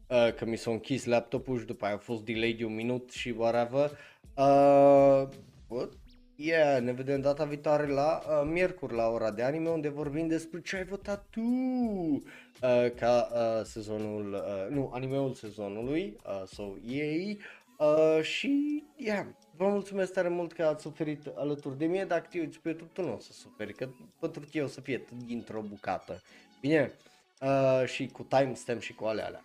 [0.08, 3.10] uh, că mi s-a închis laptopul și după aia a fost delay de un minut
[3.10, 3.90] și whatever.
[4.34, 5.28] Uh,
[5.68, 5.92] but,
[6.36, 10.60] yeah, ne vedem data viitoare la uh, miercuri la ora de anime unde vorbim despre
[10.60, 17.38] ce ai votat tu uh, ca uh, sezonul, uh, nu, animeul sezonului, uh, so yay.
[17.78, 19.26] Uh, și, yeah,
[19.56, 22.90] vă mulțumesc tare mult că ați suferit alături de mine, dacă te uiți pe YouTube
[22.92, 23.88] tu nu o să suferi, că
[24.20, 26.22] pentru tine o să fie tot dintr-o bucată.
[26.60, 26.92] Bine,
[27.40, 29.42] uh, și cu timestamp și cu ale alea.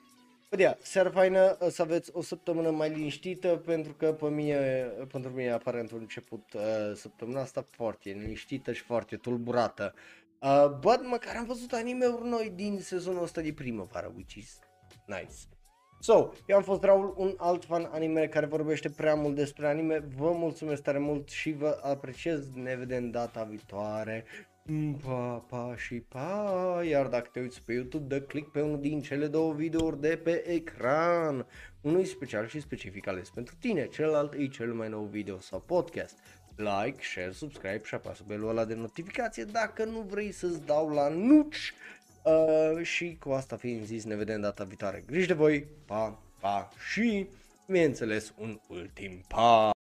[0.56, 5.32] Bă, yeah, seara faină, să aveți o săptămână mai liniștită, pentru că pe mine, pentru
[5.32, 6.62] mine aparent a început uh,
[6.96, 9.94] săptămâna asta foarte liniștită și foarte tulburată.
[10.42, 14.60] Uh, but măcar am văzut anime-uri noi din sezonul ăsta de primăvară, which is
[15.06, 15.34] nice.
[16.00, 20.00] So, eu am fost Raul, un alt fan anime care vorbește prea mult despre anime.
[20.16, 22.50] Vă mulțumesc tare mult și vă apreciez.
[22.54, 24.26] Ne vedem data viitoare.
[25.06, 26.82] Pa, pa și pa.
[26.88, 30.20] Iar dacă te uiți pe YouTube, dă click pe unul din cele două videouri de
[30.24, 31.46] pe ecran.
[31.82, 35.60] Unul e special și specific ales pentru tine, celălalt e cel mai nou video sau
[35.60, 36.18] podcast.
[36.56, 41.10] Like, share, subscribe și apasă belul ăla de notificație dacă nu vrei să-ți dau la
[41.10, 41.74] nuci.
[42.24, 45.04] Uh, și cu asta fiind zis, ne vedem data viitoare.
[45.08, 47.28] Grijă de voi, pa, pa și,
[47.68, 49.74] bineînțeles, un ultim pa!